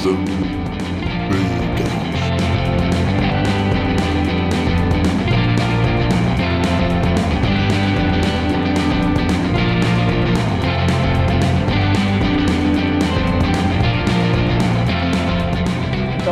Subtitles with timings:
[0.00, 0.16] Então,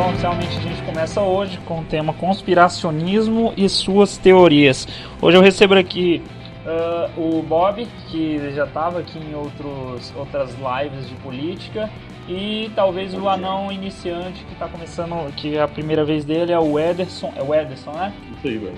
[0.09, 4.87] oficialmente a gente começa hoje com o tema conspiracionismo e suas teorias.
[5.21, 6.23] Hoje eu recebo aqui
[6.65, 11.87] ah, o Bob, que já estava aqui em outros, outras lives de política,
[12.29, 16.77] e talvez o anão iniciante que está começando, que a primeira vez dele é o
[16.79, 17.33] Ederson.
[17.35, 18.13] É o Ederson, né?
[18.37, 18.75] Isso aí, velho.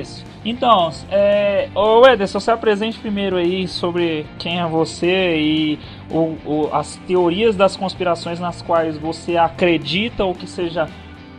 [0.00, 0.24] Isso.
[0.44, 5.78] Então, é, ô Ederson, você apresente primeiro aí sobre quem é você e
[6.10, 10.88] o, o- as teorias das conspirações nas quais você acredita ou que seja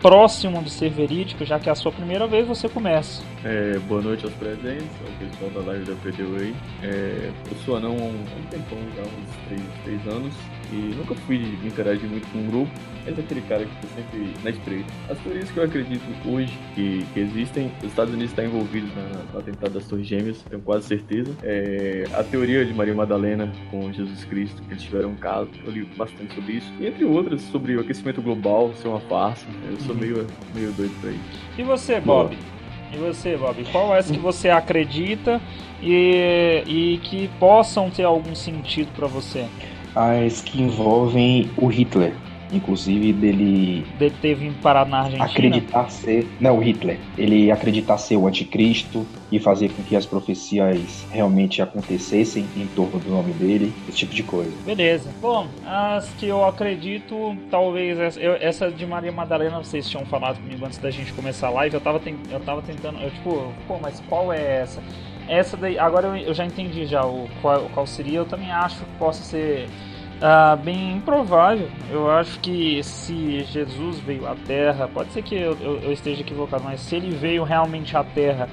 [0.01, 3.23] próximo de ser verídico, já que é a sua primeira vez, você começa.
[3.45, 6.53] É, boa noite aos presentes, ao pessoal da live da PDU aí.
[6.83, 10.33] É, eu sou anão um, há um tempão, já uns 3, anos,
[10.73, 12.71] e nunca fui de interagir muito com um grupo,
[13.05, 14.91] mas é aquele cara que tá sempre na espreita.
[15.07, 19.23] As teorias que eu acredito hoje que, que existem, os Estados Unidos estão envolvidos na,
[19.31, 21.31] no atentado das Torres Gêmeas, tenho quase certeza.
[21.43, 25.71] É, a teoria de Maria Madalena com Jesus Cristo, que eles tiveram um caso, eu
[25.71, 26.71] li bastante sobre isso.
[26.79, 29.45] E entre outras, sobre o aquecimento global ser uma farsa.
[29.69, 31.21] Eu sou meio, meio doido pra isso.
[31.57, 32.35] E você, Bob?
[32.91, 33.63] E você, Bob?
[33.71, 35.41] Qual é que você acredita
[35.81, 39.47] e, e que possam ter algum sentido pra você?
[39.95, 42.15] As que envolvem o Hitler,
[42.51, 45.25] inclusive dele De ter vindo parar na Argentina?
[45.25, 50.05] acreditar ser, não, o Hitler, ele acreditar ser o anticristo e fazer com que as
[50.05, 54.51] profecias realmente acontecessem em torno do nome dele, esse tipo de coisa.
[54.63, 55.09] Beleza.
[55.19, 60.39] Bom, as que eu acredito, talvez essa, eu- essa de Maria Madalena, vocês tinham falado
[60.39, 63.51] comigo antes da gente começar a live, eu tava, ten- eu tava tentando, eu tipo,
[63.67, 64.81] pô, mas qual é essa?
[65.27, 68.91] Essa daí, agora eu, já entendi já o qual, qual seria, eu também acho que
[68.99, 69.69] possa ser
[70.21, 71.69] ah, bem improvável.
[71.89, 76.21] Eu acho que se Jesus veio à Terra, pode ser que eu, eu- eu esteja
[76.21, 78.49] equivocado, mas se ele veio realmente à Terra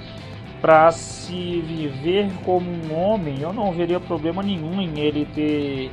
[0.61, 5.91] para se viver como um homem, eu não veria problema nenhum em ele ter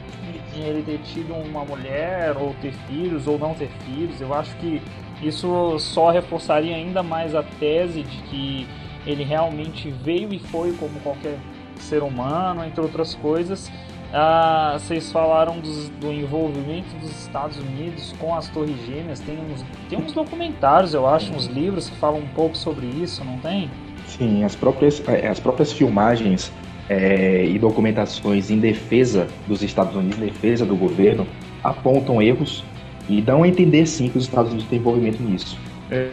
[0.56, 4.20] em ele ter tido uma mulher ou ter filhos ou não ter filhos.
[4.20, 4.82] Eu acho que
[5.22, 8.68] isso só reforçaria ainda mais a tese de que
[9.08, 11.38] ele realmente veio e foi como qualquer
[11.80, 13.72] ser humano, entre outras coisas.
[14.14, 19.20] Ah, vocês falaram dos- do envolvimento dos Estados Unidos com as Torres Gêmeas.
[19.20, 23.24] Tem uns, tem uns documentários, eu acho, uns livros que falam um pouco sobre isso,
[23.24, 23.70] não tem?
[24.08, 26.52] Sim, as próprias, eh, as próprias filmagens
[26.90, 31.28] eh, e documentações em defesa dos Estados Unidos, em defesa do governo,
[31.62, 32.64] apontam erros
[33.10, 35.58] e dão a entender sim que os Estados Unidos têm envolvimento nisso.
[35.92, 36.10] É,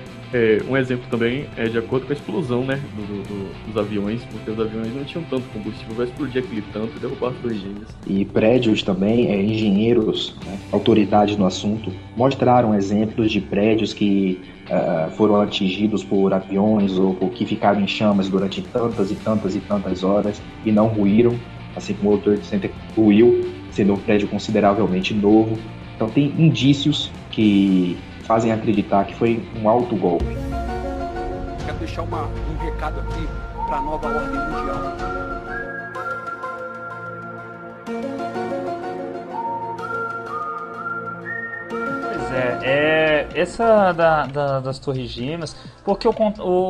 [0.69, 4.25] um exemplo também é de acordo com a explosão né, do- do- do- dos aviões,
[4.25, 7.95] porque os aviões não tinham tanto combustível, vai explodir aquele tanto e derrubar as gêmeas.
[8.07, 14.41] E prédios também, eh, engenheiros, né, autoridades no assunto, mostraram exemplos de prédios que
[14.71, 19.55] ah, foram atingidos por aviões ou por- que ficaram em chamas durante tantas e tantas
[19.55, 21.35] e tantas horas e não ruíram,
[21.77, 25.59] assim como o World Trade Center ruiu, sendo um prédio consideravelmente novo.
[25.95, 30.25] Então tem indícios que fazem acreditar que foi um alto golpe.
[31.65, 33.29] Quero deixar uma- um recado aqui
[33.67, 35.15] para a nova ordem mundial.
[41.69, 46.15] Pois é, é essa da, da- das Torres Gêmeas, porque o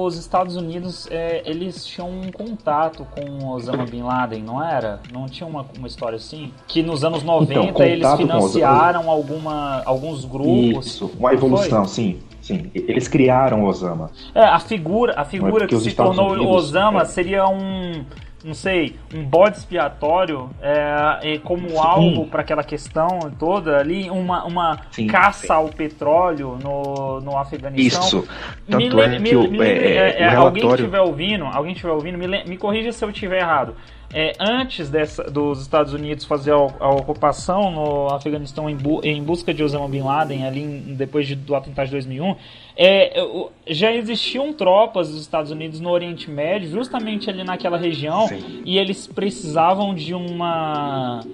[0.05, 5.01] os Estados Unidos é, eles tinham um contato com Osama Bin Laden, não era?
[5.13, 6.53] Não tinha uma, uma história assim?
[6.67, 10.87] Que nos anos 90 contato eles financiaram alguma, alguns grupos.
[10.87, 12.71] Isso, uma evolução, sim, sim.
[12.75, 14.11] Eles criaram Osama.
[14.35, 17.05] É, a figura, a figura porque que se tornou Unidos, Osama é.
[17.05, 18.05] seria um,
[18.45, 24.45] não sei, um bode expiatório é, e como alvo para aquela questão toda ali, uma,
[24.45, 25.53] uma Sim, caça sim.
[25.53, 28.03] ao petróleo no, no Afeganistão.
[28.03, 28.29] Isso.
[28.69, 30.67] Me Tanto lem- é me- que o, me é, é, é, é, o alguém que
[30.69, 30.75] relatório.
[30.85, 33.75] estiver ouvindo, alguém estiver ouvindo, me, me corrija se eu estiver errado.
[34.13, 39.21] É, antes dessa, dos Estados Unidos fazer a, a ocupação no Afeganistão em, bu- em
[39.23, 42.37] busca de Osama Bin Laden, ali em- depois de- do atentado de 2001,
[42.77, 43.25] é,
[43.67, 48.63] já existiam tropas dos Estados Unidos no Oriente Médio, justamente ali naquela região, Sim.
[48.65, 51.25] e eles precisavam de uma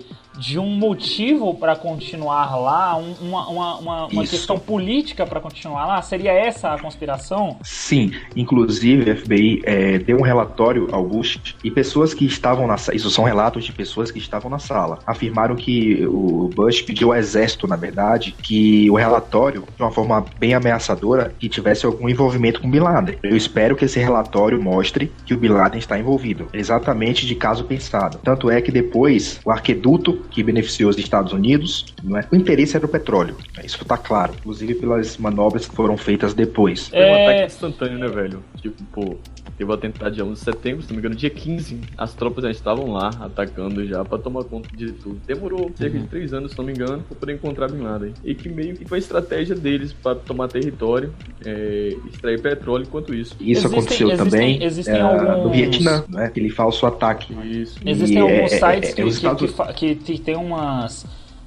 [0.41, 6.01] de um motivo para continuar lá, um- uma, uma, uma, questão política para continuar lá?
[6.01, 7.59] Seria essa a conspiração?
[7.63, 12.79] Sim, inclusive a FBI é, deu um relatório ao Bush e pessoas que estavam na
[12.79, 17.13] sala, isso são relatos de pessoas que estavam na sala, afirmaram que o Bush pediu
[17.13, 22.09] ao exército, na verdade, que o relatório, de uma forma bem ameaçadora, que tivesse algum
[22.09, 23.19] envolvimento com Bin Laden.
[23.23, 27.65] Eu espero que esse relatório mostre que o Bin Laden está envolvido, exatamente de caso
[27.65, 28.19] pensado.
[28.25, 32.27] Tanto é que depois o arqueduto que beneficiou os Estados Unidos, não é?
[32.31, 33.37] O interesse era o petróleo.
[33.65, 36.89] Isso está claro, inclusive pelas manobras que foram feitas depois.
[36.89, 37.25] Foi um É.
[37.27, 38.43] ataque instantâneo, né, velho?
[38.63, 39.17] Tipo, pô,
[39.61, 41.81] teve o atentado dia 11 de setembro, se não me engano, dia 15.
[41.99, 45.21] As tropas já estavam lá, atacando já, pra tomar conta de tudo.
[45.27, 46.03] Demorou cerca Uhum.
[46.05, 48.15] de três anos, se não me engano, pra poder encontrar Bin Laden.
[48.25, 51.13] E que meio que foi a estratégia deles pra tomar território,
[51.45, 53.37] é, extrair petróleo enquanto isso.
[53.39, 56.25] Isso Existem- aconteceu existem- também existem eh, alguns- no Vietnã, né?
[56.25, 57.35] Aquele falso ataque.
[57.45, 57.79] Isso.
[57.85, 61.05] Existem E alguns é- é- sites é- que, que, que, que tem umas,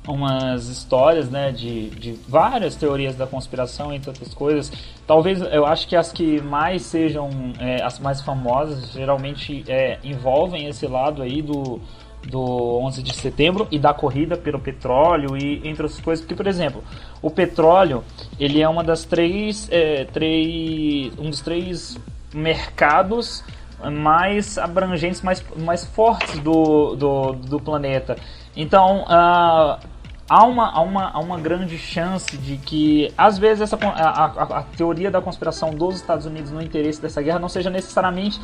[0.07, 4.71] umas histórias, né, de, de várias teorias da conspiração, entre outras coisas.
[5.07, 7.29] Talvez, eu acho que as que mais sejam,
[7.59, 11.79] é, as mais famosas, geralmente é, envolvem esse lado aí do,
[12.27, 16.23] do 11 de setembro e da corrida pelo petróleo e entre outras coisas.
[16.25, 16.83] Porque, por exemplo,
[17.21, 18.03] o petróleo,
[18.39, 21.97] ele é uma das três, é, três um dos três
[22.33, 23.43] mercados
[23.91, 28.15] mais abrangentes, mais, mais fortes do, do, do planeta.
[28.55, 29.79] Então, ah,
[30.29, 34.59] há, uma, há, uma, há uma grande chance de que, às vezes, essa, a, a,
[34.59, 38.39] a teoria da conspiração dos Estados Unidos no interesse dessa guerra não seja necessariamente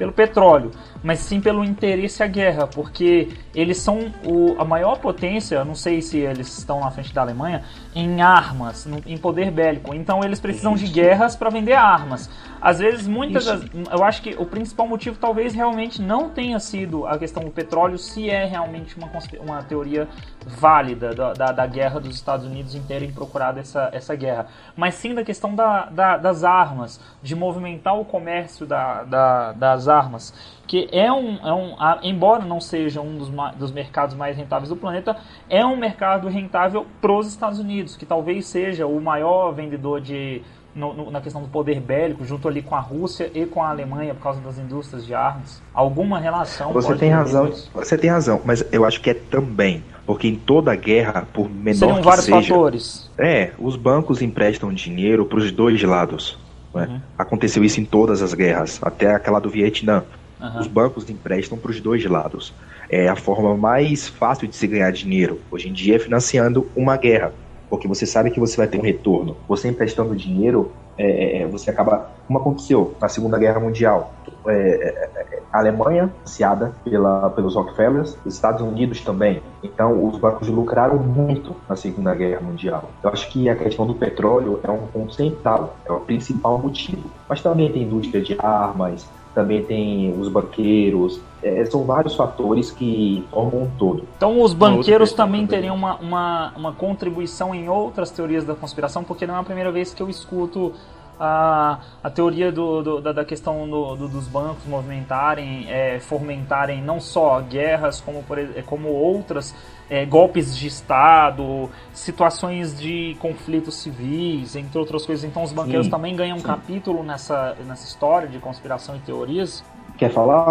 [0.00, 0.70] pelo petróleo,
[1.02, 6.00] mas sim pelo interesse à guerra, porque eles são o, a maior potência, não sei
[6.00, 7.62] se eles estão na frente da Alemanha,
[7.94, 9.94] em armas, em poder bélico.
[9.94, 12.30] Então eles precisam de guerras para vender armas.
[12.60, 17.06] Às vezes, muitas das, eu acho que o principal motivo talvez realmente não tenha sido
[17.06, 19.10] a questão do petróleo, se é realmente uma,
[19.40, 20.06] uma teoria
[20.46, 24.46] válida da, da, da guerra dos Estados Unidos em terem procurado essa, essa guerra,
[24.76, 29.88] mas sim da questão da, da- das armas, de movimentar o comércio da, da- das
[29.88, 30.34] armas,
[30.66, 34.76] que é um, é um embora não seja um dos, dos mercados mais rentáveis do
[34.76, 35.16] planeta,
[35.48, 40.42] é um mercado rentável para os Estados Unidos, que talvez seja o maior vendedor de
[40.74, 43.70] no- no- na questão do poder bélico, junto ali com a Rússia e com a
[43.70, 45.60] Alemanha por causa das indústrias de armas?
[45.74, 46.72] Alguma relação?
[46.72, 47.70] Você tem razão, isso?
[47.74, 51.78] você tem razão, mas eu acho que é também, porque em toda guerra, por menor
[51.78, 53.10] Seriam que vários seja, fatores.
[53.18, 56.38] é, os bancos emprestam dinheiro para os dois lados.
[56.72, 56.86] né?
[56.88, 57.00] Uhum.
[57.18, 60.04] Aconteceu isso em todas as guerras, até aquela do Vietnã.
[60.40, 60.60] Aham.
[60.60, 62.54] Os bancos emprestam para os dois lados.
[62.88, 66.96] É a forma mais fácil de se ganhar dinheiro hoje em dia é financiando uma
[66.96, 67.32] guerra,
[67.70, 69.36] porque você sabe que você vai ter um retorno.
[69.48, 72.10] Você emprestando dinheiro, é, é, você acaba.
[72.26, 74.12] Como aconteceu na Segunda Guerra Mundial.
[74.46, 79.42] É, é, é, a Alemanha, financiada pela, pelos Rockefellers, os Estados Unidos também.
[79.62, 82.90] Então, os bancos lucraram muito na Segunda Guerra Mundial.
[83.02, 87.10] Eu acho que a questão do petróleo é um ponto central, é o principal motivo.
[87.28, 93.24] Mas também tem indústria de armas, também tem os banqueiros, é, são vários fatores que
[93.30, 94.04] formam um todo.
[94.16, 99.26] Então os banqueiros também teriam uma, uma, uma contribuição em outras teorias da conspiração, porque
[99.26, 100.72] não é a primeira vez que eu escuto
[101.18, 106.82] a, a teoria do, do- da, da questão do- do- dos bancos movimentarem, é, fomentarem
[106.82, 109.54] não só guerras, como, por, como outras
[109.90, 115.24] é, golpes de Estado, situações de conflitos civis, entre outras coisas.
[115.24, 116.46] Então os banqueiros Sim, também ganham um sim.
[116.46, 119.62] capítulo nessa, nessa história de conspiração e teorias.
[119.98, 120.46] Quer falar?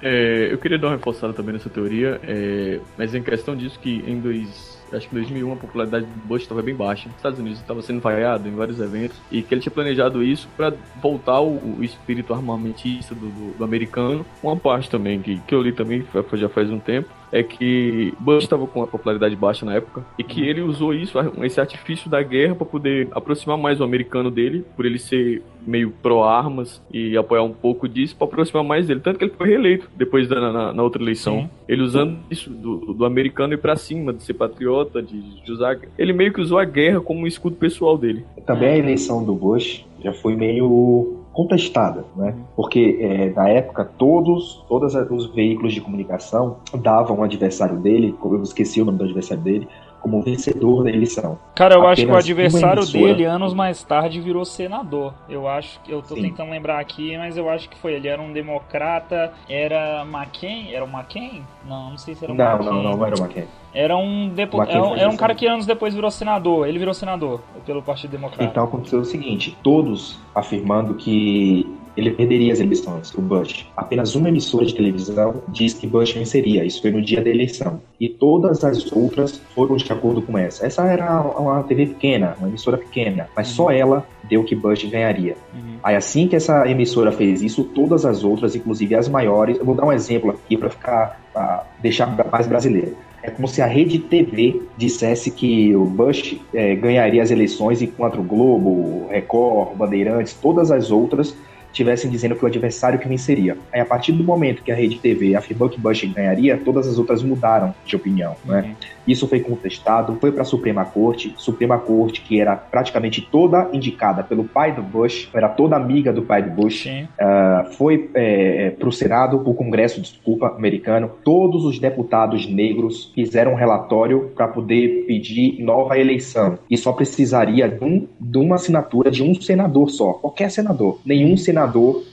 [0.00, 4.02] É, eu queria dar uma reforçada também nessa teoria, é, mas em questão disso que
[4.06, 7.08] em dois, acho que em 2001 a popularidade do Bush estava bem baixa.
[7.10, 10.48] Os Estados Unidos estava sendo vaiado em vários eventos e que ele tinha planejado isso
[10.56, 10.72] para
[11.02, 14.24] voltar o, o espírito armamentista do, do- do americano.
[14.42, 16.02] Uma parte também que, que eu li também
[16.34, 20.22] já faz um tempo é que Bush estava com a popularidade baixa na época e
[20.22, 24.64] que ele usou isso, esse artifício da guerra para poder aproximar mais o americano dele,
[24.76, 29.00] por ele ser meio pró-armas e apoiar um pouco disso para aproximar mais dele.
[29.00, 31.42] Tanto que ele foi reeleito depois da na, na outra eleição.
[31.42, 31.50] Sim.
[31.68, 35.78] Ele usando isso do, do americano ir para cima, de ser patriota, de, de usar.
[35.96, 38.24] Ele meio que usou a guerra como um escudo pessoal dele.
[38.44, 42.34] Também a eleição do Bush já foi meio contestada, né?
[42.54, 48.36] Porque é, na época todos, todos os veículos de comunicação davam o adversário dele, como
[48.36, 49.68] eu esqueci o nome do adversário dele,
[50.02, 51.38] como vencedor da eleição.
[51.54, 55.14] Cara, eu acho que o Apenas adversário dele, anos mais tarde, virou senador.
[55.28, 55.92] Eu acho que.
[55.92, 56.22] Eu tô Sim.
[56.22, 57.94] tentando lembrar aqui, mas eu acho que foi.
[57.94, 59.32] Ele era um democrata.
[59.48, 60.72] Era McCain?
[60.72, 61.42] Era o McCain?
[61.66, 62.66] Não, não sei se era o Não, McCain.
[62.66, 63.44] não, não, não era o McCain.
[63.74, 64.26] Era um.
[64.36, 65.16] McCain era, um- foi era um senador.
[65.18, 66.68] cara que anos depois virou senador.
[66.68, 68.44] Ele virou senador pelo Partido Democrata.
[68.44, 71.61] Então aconteceu o seguinte: todos afirmando que
[71.96, 73.66] ele perderia as eleições, o Bush.
[73.76, 76.64] Apenas uma emissora de televisão diz que Bush venceria.
[76.64, 77.80] Isso foi no dia da eleição.
[78.00, 80.66] E todas as outras foram de acordo com essa.
[80.66, 85.36] Essa era uma TV pequena, uma emissora pequena, mas só ela deu que Bush ganharia.
[85.54, 85.76] Uhum.
[85.82, 89.74] Aí assim que essa emissora fez isso, todas as outras, inclusive as maiores, eu vou
[89.74, 92.96] dar um exemplo aqui para ficar pra deixar mais brasileiro.
[93.22, 98.18] É como se a Rede TV dissesse que o Bush eh, ganharia as eleições enquanto
[98.18, 101.34] o Globo, Record, Bandeirantes, todas as outras
[101.72, 103.56] tivessem dizendo que o adversário que venceria.
[103.72, 106.98] Aí, a partir do momento que a rede TV afirmou que Bush ganharia, todas as
[106.98, 108.60] outras mudaram de opinião, né?
[108.60, 108.74] Uhum.
[109.06, 114.22] Isso foi contestado, foi para a Suprema Corte, Suprema Corte que era praticamente toda indicada
[114.22, 118.88] pelo pai do Bush, era toda amiga do pai do Bush, uh, foi é, para
[118.88, 125.04] o Senado, o Congresso, desculpa, americano, todos os deputados negros fizeram um relatório para poder
[125.06, 130.12] pedir nova eleição e só precisaria de, um, de uma assinatura de um senador só,
[130.12, 131.61] qualquer senador, nenhum senador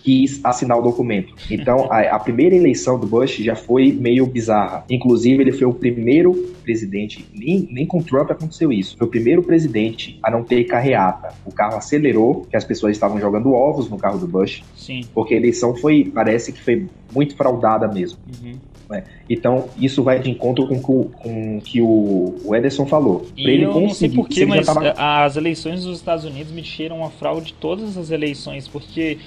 [0.04, 1.34] quis assinar o documento.
[1.50, 5.74] Então a, a primeira eleição do Bush já foi meio bizarra, inclusive ele foi o
[5.74, 8.96] primeiro presidente, nem, nem com Trump aconteceu isso.
[8.98, 11.34] Foi o primeiro presidente a não ter carreata.
[11.46, 15.02] O carro acelerou, que as pessoas estavam jogando ovos no carro do Bush, Sim.
[15.14, 18.20] porque a eleição foi, parece que foi muito fraudada mesmo.
[18.44, 18.54] Uhum.
[18.90, 19.04] Né?
[19.30, 23.26] Então, isso vai de encontro com, com, com o que o, o Ederson falou.
[23.38, 26.64] E Pra ele eu não sei porquê, mas tava- as eleições dos Estados Unidos me
[26.64, 29.18] cheiram a fraude todas as eleições, porque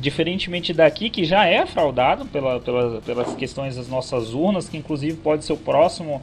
[0.00, 5.16] diferentemente daqui, que já é fraudado pela, pela- pelas questões das nossas urnas, que inclusive
[5.16, 6.22] pode ser o próximo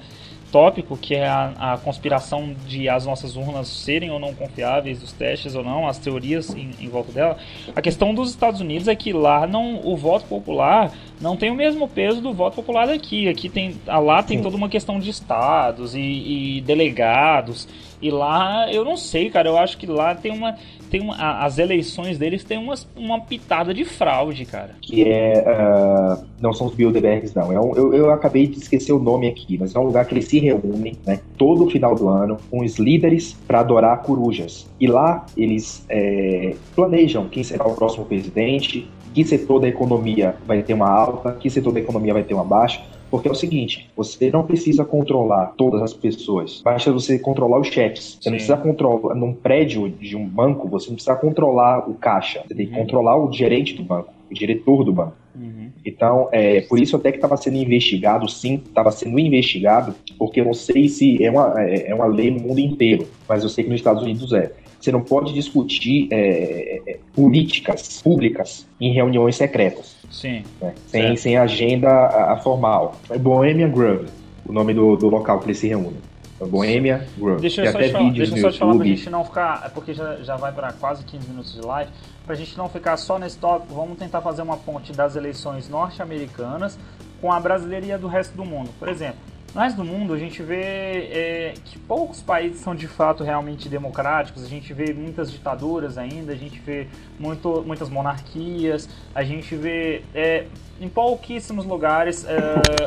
[0.49, 5.11] tópico, que é a, a conspiração de as nossas urnas serem ou não confiáveis, os
[5.11, 7.37] testes ou não, as teorias em, em volta dela.
[7.75, 11.55] A questão dos Estados Unidos é que lá não, o voto popular não tem o
[11.55, 13.27] mesmo peso do voto popular daqui.
[13.27, 17.67] Aqui tem, lá tem toda uma questão de estados e, e delegados.
[18.01, 20.55] E lá, eu não sei, cara, eu acho que lá tem uma.
[20.89, 24.75] Tem uma as eleições deles tem umas, uma pitada de fraude, cara.
[24.81, 25.43] que é.
[25.45, 27.51] ah, não são os Bilderbergs, não.
[27.51, 30.13] É um- eu, eu acabei de esquecer o nome aqui, mas é um lugar que
[30.13, 31.19] eles se reúnem, né?
[31.37, 34.69] Todo final do ano, com os líderes para adorar corujas.
[34.79, 40.61] E lá eles é, planejam quem será o próximo presidente, que setor da economia vai
[40.61, 42.81] ter uma alta, que setor da economia vai ter uma baixa.
[43.09, 47.67] Porque é o seguinte, você não precisa controlar todas as pessoas, basta você controlar os
[47.67, 48.17] chefes.
[48.19, 52.43] Você não precisa controlar, num prédio de um banco, você não precisa controlar o caixa,
[52.47, 52.79] você tem que Uhum.
[52.79, 55.13] controlar o gerente do banco, o diretor do banco.
[55.35, 55.69] Uhum.
[55.85, 60.45] Então, é, por isso até que estava sendo investigado, sim, estava sendo investigado, porque eu
[60.45, 63.63] não sei se é uma, é é uma lei no mundo inteiro, mas eu sei
[63.63, 64.51] que nos Estados Unidos é.
[64.87, 70.43] Você não pode discutir é, é, políticas públicas em reuniões secretas, Sim.
[70.61, 70.73] né?
[70.87, 72.95] sem, sem agenda a, a formal.
[73.09, 74.07] É Bohemian Grove,
[74.45, 75.97] o nome do, do local que eles se reúnem.
[76.39, 77.41] É Bohemian Grove.
[77.41, 79.25] Deixa eu só até te falar, vídeos deixa eu só te falar pra gente não
[79.25, 79.63] ficar.
[79.65, 81.91] é Porque já, já vai pra quase 15 minutos de live.
[82.25, 86.79] Pra gente não ficar só nesse tópico, vamos tentar fazer uma ponte das eleições norte-americanas
[87.19, 88.69] com a brasileiria do resto do mundo.
[88.79, 89.19] Por exemplo,
[89.57, 93.67] no resto do mundo a gente vê é, que poucos países são de fato realmente
[93.67, 96.87] democráticos, a gente vê muitas ditaduras ainda, a gente vê
[97.17, 100.45] muito, muitas monarquias, a gente vê é,
[100.79, 102.37] em pouquíssimos lugares é,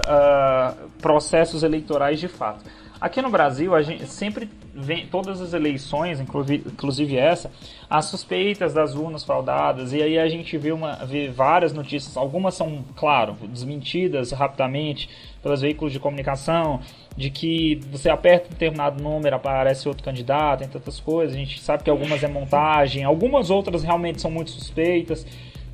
[0.07, 2.65] ah, processos eleitorais de fato.
[3.00, 7.50] Aqui no Brasil, a gente sempre vem todas as eleições, inclusive, inclusive essa,
[7.88, 12.54] as suspeitas das urnas fraudadas, e aí a gente vê, uma, vê várias notícias, algumas
[12.54, 15.09] são, claro, desmentidas rapidamente
[15.42, 16.80] pelos veículos de comunicação,
[17.16, 21.59] de que você aperta um determinado número, aparece outro candidato, entre outras coisas, a gente
[21.59, 25.26] sabe que algumas é montagem, algumas outras realmente são muito suspeitas.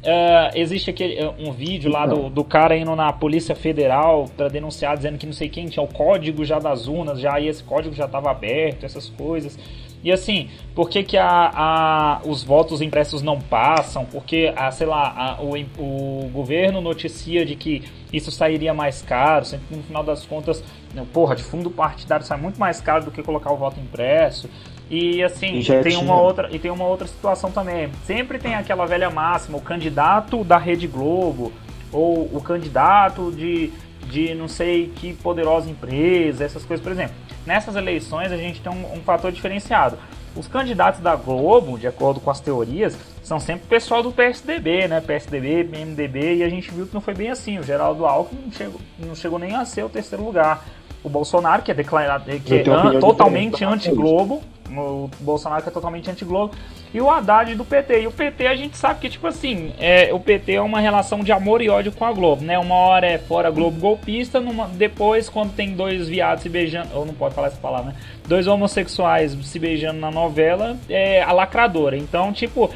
[0.09, 4.49] É, existe aquele, é, um vídeo lá do, do cara indo na Polícia Federal para
[4.49, 7.65] denunciar, dizendo que não sei quem tinha o código já das urnas, já e esse
[7.65, 9.59] código já estava aberto, essas coisas.
[10.05, 14.05] E assim, por que, que a, a- os votos impressos não passam?
[14.05, 17.83] Porque, a, sei lá, a- o, o governo noticia de que
[18.13, 20.63] isso sairia mais caro, sempre que no final das contas,
[20.95, 24.49] né, porra, de fundo partidário sai muito mais caro do que colocar o voto impresso.
[24.89, 27.91] E assim, E já tem uma outra e tem uma outra situação também.
[28.05, 31.53] Sempre tem aquela velha máxima, o candidato da Rede Globo
[31.93, 33.73] ou o candidato de,
[34.09, 37.15] de não sei que poderosa empresa, essas coisas, por exemplo.
[37.45, 39.99] Nessas eleições a gente tem um, um fator diferenciado.
[40.37, 45.01] Os candidatos da Globo, de acordo com as teorias, são sempre pessoal do PSDB, né?
[45.01, 47.59] PSDB, PMDB, e a gente viu que não foi bem assim.
[47.59, 50.65] O Geraldo Alckmin não chegou, não chegou nem a ser o terceiro lugar.
[51.03, 56.11] O Bolsonaro, que é declarado que é an- totalmente anti-Globo, o Bolsonaro que é totalmente
[56.11, 56.55] anti-Globo,
[56.95, 58.03] e o Haddad do PT.
[58.03, 61.21] E o PT a gente sabe que, tipo assim, é, o PT é uma relação
[61.21, 62.59] de amor e ódio com a Globo, né?
[62.59, 67.05] Uma hora é fora Globo golpista, numa- depois, quando tem dois viados se beijando, ou
[67.05, 67.97] não pode falar essa palavra, né?
[68.27, 71.97] Dois homossexuais se beijando na novela, é a lacradora.
[71.97, 72.71] Então, tipo,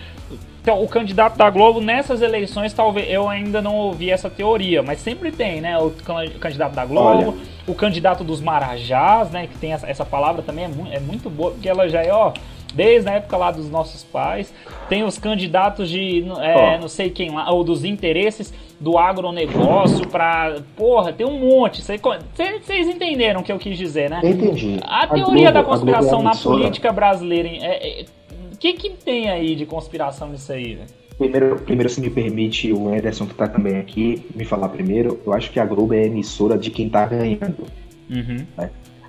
[0.62, 5.00] então, o candidato da Globo nessas eleições, talvez eu ainda não ouvi essa teoria, mas
[5.00, 5.79] sempre tem, né?
[5.79, 7.35] O can- candidato da Globo, Olha.
[7.67, 9.47] o candidato dos Marajás, né?
[9.47, 12.12] Que tem essa, essa palavra também é, mu- é muito boa, porque ela já é,
[12.12, 12.33] ó,
[12.75, 14.52] desde a época lá dos nossos pais.
[14.88, 20.57] Tem os candidatos de é, não sei quem lá, ou dos interesses do agronegócio pra.
[20.76, 21.83] Porra, tem um monte.
[21.83, 24.21] Vocês entenderam o que eu quis dizer, né?
[24.25, 24.79] Entendi.
[24.83, 27.49] A teoria da a Globo é conspiração na política brasileira.
[27.49, 28.20] O
[28.61, 30.87] que, que tem aí de conspiração nisso aí, velho?
[31.19, 35.33] Primeiro, primeiro, se me permite, o Anderson que tá também aqui, me falar primeiro, eu
[35.35, 37.67] acho que a Globo é emissora de quem tá ganhando.
[38.09, 38.47] Uhum.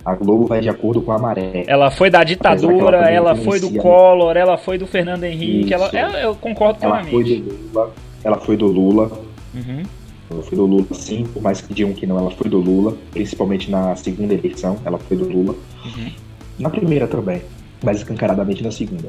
[0.04, 1.64] A Globo vai de acordo com a maré.
[1.66, 5.88] Ela foi da ditadura, também ela foi do Collor, ela foi do Fernando Henrique, ela,
[5.92, 7.40] ela- eu concordo Ela foi plenamente.
[7.50, 7.92] do Lula,
[8.24, 9.10] ela foi do Lula,
[9.54, 9.82] Uhum.
[10.30, 12.94] ela foi do Lula sim, por mais que digam que não, ela foi do Lula,
[13.12, 15.54] principalmente na segunda eleição, ela foi do Lula.
[15.84, 16.10] Uhum.
[16.58, 17.40] Na primeira também,
[17.82, 19.08] mas escancaradamente na segunda.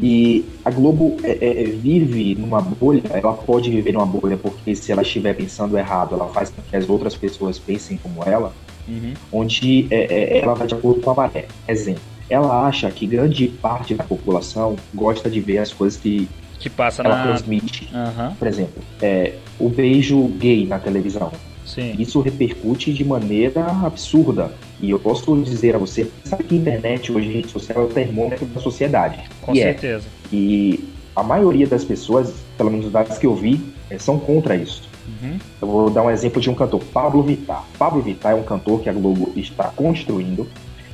[0.00, 4.74] E a Globo é, é, é, vive numa bolha, ela pode viver numa bolha porque
[4.74, 8.52] se ela estiver pensando errado, ela faz com que as outras pessoas pensem como ela,
[8.86, 9.14] Uhum.
[9.32, 11.46] onde é, é, ela vai de acordo com a maré.
[11.66, 16.68] Exemplo, ela acha que grande parte da população gosta de ver as coisas que Que
[16.68, 17.22] passa ela na.
[17.28, 17.88] transmite.
[17.94, 21.32] Aham, Por exemplo, é, o beijo gay na televisão.
[21.64, 21.94] sim.
[21.98, 24.52] Isso repercute de maneira absurda.
[24.84, 27.88] E eu posso dizer a você, sabe que a internet hoje, rede social, é o
[27.88, 29.18] termômetro da sociedade.
[29.40, 29.64] Com e é.
[29.64, 30.04] certeza.
[30.30, 30.84] E
[31.16, 34.86] a maioria das pessoas, pelo menos das que eu vi, eh, são contra isso.
[35.08, 35.38] Uhum.
[35.62, 37.64] Eu vou dar um exemplo de um cantor, Pablo Vittar.
[37.78, 40.46] Pablo Vittar é um cantor que a Globo está construindo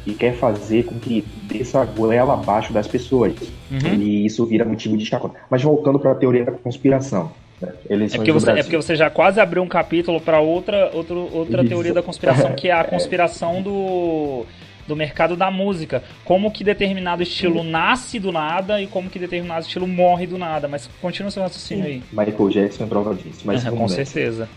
[0.06, 3.34] e quer fazer com que desça a goela abaixo das pessoas.
[3.70, 3.94] Uhum.
[3.94, 5.34] E isso vira motivo de chacota.
[5.50, 7.32] Mas voltando para a teoria da conspiração.
[7.62, 11.68] É porque, você, é porque você já quase abriu um capítulo para outra, outra Isso.
[11.68, 14.46] teoria da conspiração, que é a conspiração do,
[14.90, 16.02] do mercado da música.
[16.24, 20.66] Como que determinado estilo nasce do nada e como que determinado estilo morre do nada.
[20.68, 22.02] Mas continua seu raciocínio aí.
[22.12, 23.40] Michael Jackson é prova disso.
[23.44, 24.48] Mas Aham, com certeza.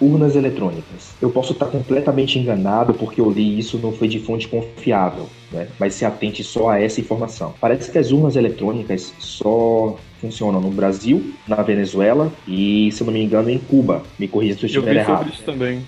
[0.00, 1.14] urnas eletrônicas.
[1.20, 5.68] Eu posso estar completamente enganado porque eu li isso não foi de fonte confiável, né?
[5.78, 7.54] Mas se atente só a essa informação.
[7.60, 13.12] Parece que as urnas eletrônicas só funcionam no Brasil, na Venezuela e, se eu não
[13.12, 14.02] me engano, em Cuba.
[14.18, 15.18] Me corrija se eu Eu estiver vi errado.
[15.18, 15.82] sobre isso também.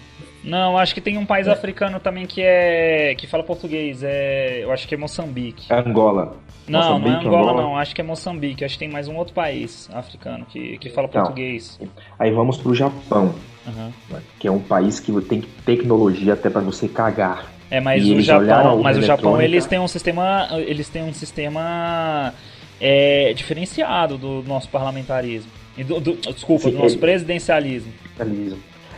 [0.45, 3.15] Não, acho que tem um país africano também que é.
[3.17, 4.03] que fala português.
[4.03, 5.73] É, eu acho que é Moçambique.
[5.73, 6.37] Angola.
[6.69, 7.63] Não, não é Moçambique, Angola, Angola.
[7.63, 7.77] não.
[7.79, 8.65] Acho que é Moçambique.
[8.65, 11.23] Acho que tem mais um outro país africano que, que fala Não.
[11.23, 11.81] português.
[12.19, 13.35] Aí vamos pro Japão,
[13.67, 13.93] né?
[14.39, 17.47] que é um país que tem tecnologia até para você cagar.
[17.71, 21.13] É, mas E o Japão, mas o Japão eles têm um sistema, eles têm um
[21.15, 22.33] sistema
[22.81, 25.51] é, diferenciado do nosso parlamentarismo.
[25.77, 27.93] E do, do- desculpa, Sim, do nosso ele- presidencialismo.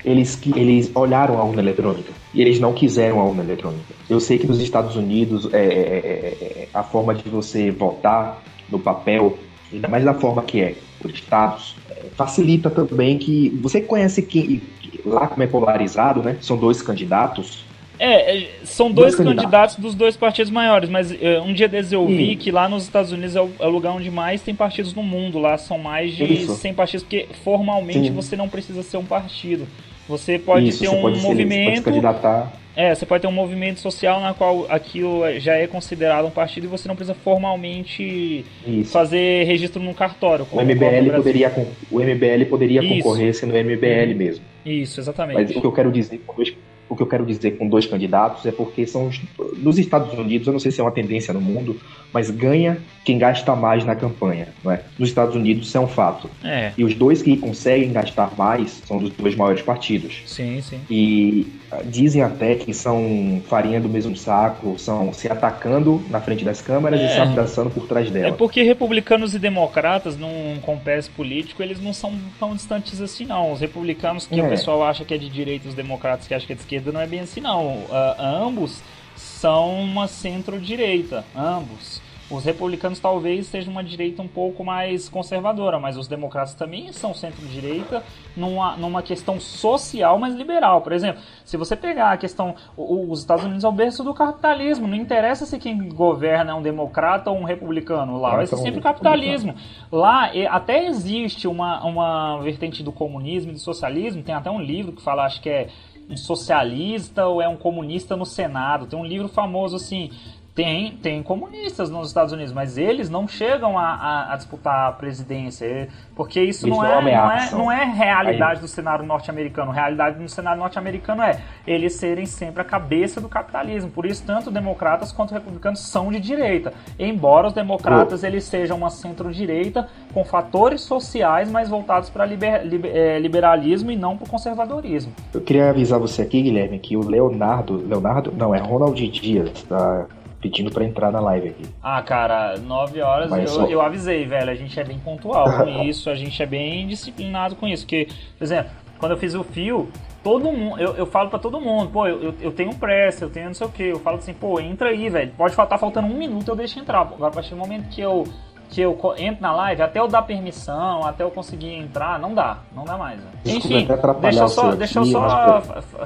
[0.06, 3.92] Eles, eles olharam a urna eletrônica e eles não quiseram a urna eletrônica.
[4.08, 8.40] Eu sei que nos Estados Unidos é, é, é, é, a forma de você votar
[8.70, 9.36] no papel,
[9.72, 14.62] ainda mais da forma que é por estados, é, facilita também que você conhece que
[15.04, 16.36] lá como é polarizado, né?
[16.40, 17.64] São dois candidatos.
[17.98, 19.42] É, são dois, Dois candidatos.
[19.42, 19.76] candidatos.
[19.76, 21.10] dos dois partidos maiores, mas
[21.42, 22.36] um dia desses eu vi Sim.
[22.36, 25.02] que lá nos Estados Unidos é o, é o lugar onde mais tem partidos no
[25.02, 25.38] mundo.
[25.38, 26.54] Lá são mais de Isso.
[26.56, 28.12] 100 partidos, porque formalmente Sim.
[28.12, 29.66] você não precisa ser um partido.
[30.08, 32.52] Você pode Isso, ter um pode ser- você pode movimento candidatar.
[32.76, 36.64] É, você pode ter um movimento social na qual aquilo já é considerado um partido
[36.64, 38.90] e você não precisa formalmente Isso.
[38.92, 40.46] fazer registro num cartório.
[40.52, 41.52] O MBL poderia,
[41.90, 42.94] o MBL poderia Isso.
[43.02, 44.44] concorrer sendo o MBL mesmo.
[44.64, 45.56] Isso, Mas exatamente.
[45.56, 46.54] o que eu quero dizer com dois,
[46.88, 49.20] o que eu quero dizer com dois candidatos é porque são os,
[49.58, 51.78] nos Estados Unidos, eu não sei se é uma tendência no mundo,
[52.12, 54.82] mas ganha quem gasta mais na campanha, não é?
[54.98, 56.30] Nos Estados Unidos isso é um fato.
[56.44, 60.22] É, E os dois que conseguem gastar mais são dos dois maiores partidos.
[60.26, 60.80] sim, sim.
[60.90, 61.46] E
[61.84, 67.00] dizem até que são farinha do mesmo saco, são se atacando na frente das câmeras
[67.00, 67.22] e se É.
[67.22, 68.36] abraçando por trás É dela.
[68.36, 73.52] porque republicanos e democratas num compés político, eles não são tão distantes assim não.
[73.52, 74.42] Os republicanos que É.
[74.44, 76.92] o pessoal acha que é de direita, os democratas que acham que é de esquerda,
[76.92, 77.78] não é bem assim não.
[77.90, 78.80] Ah, ambos
[79.16, 82.00] são uma centro-direita, ambos.
[82.28, 87.14] Os republicanos talvez sejam uma direita um pouco mais conservadora, mas os democratas também são
[87.14, 88.02] centro-direita
[88.36, 90.80] numa, numa questão social mais liberal.
[90.80, 92.54] Por exemplo, se você pegar a questão.
[92.76, 94.86] Os Estados Unidos é o berço do capitalismo.
[94.86, 98.18] Não interessa se quem governa é um democrata ou um republicano.
[98.18, 99.54] Lá Ah, vai ser então, sempre o capitalismo.
[99.90, 104.22] Lá até existe uma, uma vertente do comunismo e do socialismo.
[104.22, 105.68] Tem até um livro que fala, acho que é
[106.08, 108.86] um socialista ou é um comunista no Senado.
[108.86, 110.10] Tem um livro famoso assim.
[110.56, 114.92] Tem, tem comunistas nos Estados Unidos, mas eles não chegam a, a- a disputar a
[114.92, 119.70] presidência, porque isso Eles não é, não, é, não é realidade do cenário norte-americano.
[119.70, 123.90] Realidade no cenário norte-americano é eles serem sempre a cabeça do capitalismo.
[123.90, 126.72] Por isso, tanto democratas quanto republicanos são de direita.
[126.98, 132.92] Embora os democratas eles sejam uma centro-direita com fatores sociais mais voltados para liber, liber-
[132.96, 135.12] eh, liberalismo e não para o conservadorismo.
[135.34, 137.76] Eu queria avisar você aqui, Guilherme, que o Leonardo.
[137.86, 138.32] Leonardo?
[138.34, 140.06] Não, é Ronald Dias, tá
[140.40, 141.64] pedindo pra entrar na live aqui.
[141.82, 144.50] Ah, cara, 9 horas eu, só- eu avisei, velho.
[144.50, 147.84] A gente é bem pontual com isso, a gente é bem disciplinado com isso.
[147.84, 149.88] Porque, por exemplo, quando eu fiz o fio,
[150.22, 153.30] todo mundo, eu, eu falo pra todo mundo, pô, eu, eu, eu tenho pressa, eu
[153.30, 153.82] tenho não sei o que.
[153.84, 155.32] Eu falo assim, pô, entra aí, velho.
[155.36, 157.00] Pode faltar faltando um minuto, eu deixo entrar.
[157.00, 158.24] Agora, a partir do momento que eu
[158.68, 162.58] que eu entro na live, até eu dar permissão, até eu conseguir entrar, não dá,
[162.74, 163.18] não dá mais.
[163.20, 163.30] né?
[163.56, 163.86] Enfim,
[164.20, 165.04] deixa eu só, deixa eu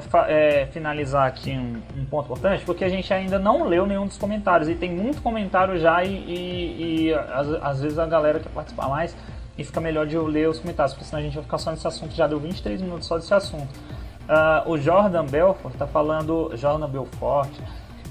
[0.09, 4.05] só é, finalizar aqui um, um ponto importante, porque a gente ainda não leu nenhum
[4.05, 8.39] dos comentários, e tem muito comentário já, e, e- e às, às vezes a galera
[8.39, 9.15] quer participar mais,
[9.57, 11.71] e fica melhor de eu ler os comentários, porque senão a gente vai ficar só
[11.71, 13.67] nesse assunto, já deu 23 minutos só desse assunto.
[14.29, 17.49] Ah, o Jordan Belfort tá falando, Jordan Belfort,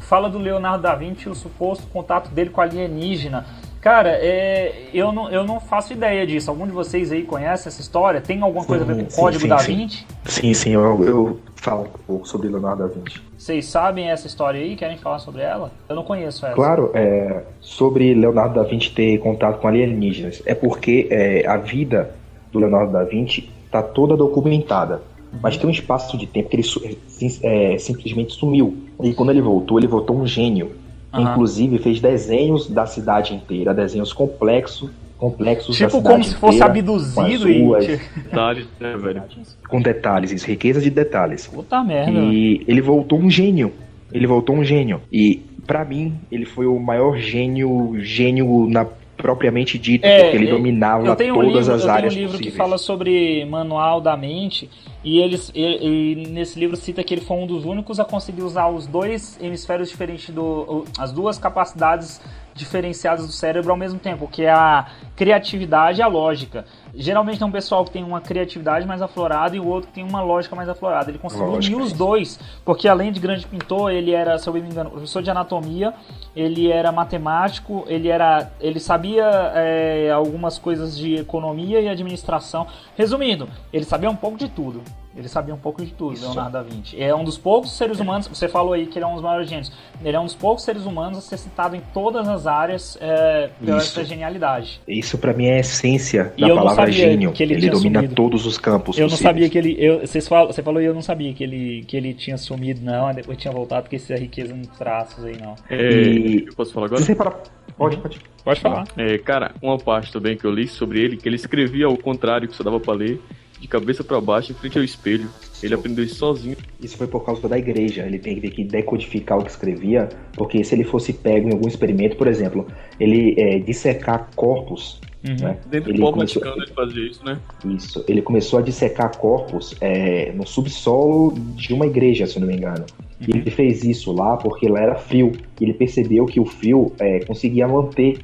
[0.00, 3.46] fala do Leonardo da Vinci e o suposto contato dele com alienígena.
[3.80, 6.50] Cara, é, eu, não, eu não faço ideia disso.
[6.50, 8.20] Algum de vocês aí conhece essa história?
[8.20, 9.76] Tem alguma coisa a ver com o Sim, Código sim, da sim.
[9.76, 10.06] Vinci?
[10.26, 13.20] Sim, sim, eu, eu falo um pouco sobre Leonardo da Vinci.
[13.38, 14.76] Vocês sabem essa história aí?
[14.76, 15.72] Querem falar sobre ela?
[15.88, 16.54] Eu não conheço essa.
[16.54, 22.10] Claro, é, sobre Leonardo da Vinci ter contato com alienígenas, é porque é, a vida
[22.52, 25.00] do Leonardo da Vinci está toda documentada.
[25.42, 28.76] Mas tem um espaço de tempo que ele sim- é, simplesmente sumiu.
[29.02, 30.72] E quando ele voltou, ele voltou um gênio.
[31.12, 31.32] Aham.
[31.32, 36.56] Inclusive fez desenhos da cidade inteira, desenhos complexos, complexos da Tipo cidade como se fosse
[36.58, 38.00] inteira, abduzido com as ruas, e.
[38.22, 39.22] Detalhes, né, velho?
[39.68, 41.46] com detalhes, isso, riqueza de detalhes.
[41.46, 42.12] Puta merda.
[42.12, 43.72] E ele voltou um gênio.
[44.12, 45.00] Ele voltou um gênio.
[45.10, 48.86] E pra mim, ele foi o maior gênio, gênio na
[49.20, 51.96] propriamente dito, É, porque ele é, dominava tenho um todas livro, as eu tenho um
[51.96, 52.56] áreas livro que possíveis.
[52.56, 54.68] fala sobre manual da mente
[55.04, 58.42] e eles e, e nesse livro cita que ele foi um dos únicos a conseguir
[58.42, 62.20] usar os dois hemisférios diferentes do as duas capacidades
[62.54, 64.86] diferenciadas do cérebro ao mesmo tempo, que é a
[65.16, 66.64] criatividade e a lógica.
[66.94, 70.04] Geralmente tem um pessoal que tem uma criatividade mais aflorada e o outro que tem
[70.04, 71.10] uma lógica mais aflorada.
[71.10, 74.60] Ele conseguiu unir os dois, porque além de grande pintor, ele era, se eu não
[74.60, 75.94] me engano, professor de anatomia,
[76.34, 82.66] ele era matemático, ele era, ele sabia é, algumas coisas de economia e administração.
[82.96, 84.82] Resumindo, ele sabia um pouco de tudo.
[85.16, 86.22] Ele sabia um pouco de tudo, Isso.
[86.24, 87.02] Leonardo da Vinci.
[87.02, 89.48] É um dos poucos seres humanos, você falou aí que ele é um dos maiores
[89.50, 89.72] gênios.
[90.04, 93.50] Ele é um dos poucos seres humanos a ser citado em todas as áreas é,
[93.64, 93.92] pela Isso.
[93.94, 94.80] sua genialidade.
[94.86, 97.32] Isso pra mim é a essência E da não palavra gênio.
[97.32, 98.14] que ele ele domina sumido.
[98.14, 99.18] todos os campos Eu não possíveis.
[99.34, 99.76] sabia que ele.
[99.84, 102.80] Eu, vocês falam, você falou e eu não sabia que ele, que ele tinha sumido,
[102.80, 103.12] não.
[103.12, 105.56] Depois tinha voltado com essa riqueza nos traços aí, não.
[105.68, 107.02] É, E- eu posso falar agora?
[107.02, 107.36] você parar...
[107.76, 108.20] Pode, pode.
[108.44, 108.84] Pode falar.
[108.96, 112.46] É, cara, uma parte também que eu li sobre ele, que ele escrevia ao contrário,
[112.46, 113.20] que só dava pra ler,
[113.60, 115.28] de cabeça pra baixo, em frente ao espelho.
[115.62, 116.56] Ele aprendeu isso sozinho.
[116.82, 118.06] Isso foi por causa da igreja.
[118.06, 122.16] Ele tem que decodificar o que escrevia, porque se ele fosse pego em algum experimento,
[122.16, 122.66] por exemplo,
[122.98, 125.36] ele é, dissecar corpos, Uhum.
[125.38, 125.58] né?
[125.70, 127.38] Dentro Ele do começou- Vaticano ele fazia isso, né?
[127.76, 128.02] Isso.
[128.08, 132.56] Ele começou a dissecar corpos é, no subsolo de uma igreja, se eu não me
[132.56, 132.86] engano.
[133.20, 135.32] E ele fez isso lá porque lá era frio.
[135.60, 138.16] E ele percebeu que o frio é, conseguia manter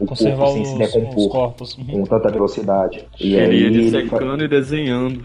[0.00, 1.76] o Conservar corpo sem os, se os decompor corpos.
[1.78, 1.84] Uhum.
[1.86, 3.04] com tanta velocidade.
[3.20, 5.24] E ele aí ia ele fa- dissecando e desenhando.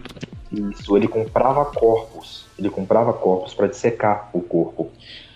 [0.52, 2.46] isso, ele comprava corpos.
[2.58, 4.90] Ele comprava corpos para dissecar o corpo.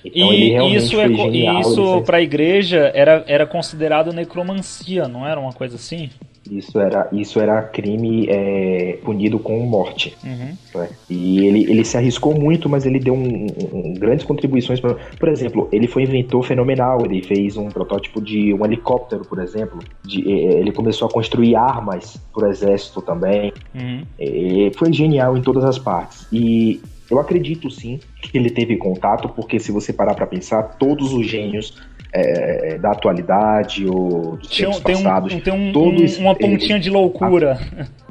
[0.05, 1.29] Então ele E isso, é, genial.
[1.29, 6.11] ele isso fez- pra igreja era, era considerado necromancia, não era uma coisa assim?
[6.51, 10.17] Isso era, isso era crime é, punido com morte.
[10.25, 10.57] Uhum.
[10.75, 10.89] né?
[11.09, 14.81] E ele, ele se arriscou muito, mas ele deu um, um- grandes contribuições.
[14.81, 17.05] Pra, por exemplo, ele foi um inventor fenomenal.
[17.05, 19.79] Ele fez um protótipo de um helicóptero, por exemplo.
[20.05, 23.53] De, eh, ele começou a construir armas para o exército também.
[23.75, 24.03] Uhum.
[24.19, 26.27] Eh, foi genial em todas as partes.
[26.33, 31.13] E eu acredito sim que ele teve contato, porque se você parar para pensar, todos
[31.13, 31.77] os gênios
[32.13, 36.35] eh, da atualidade ou dos Tinha, tempos tem um, passados tem um- todos um- uma
[36.35, 37.59] pontinha de loucura.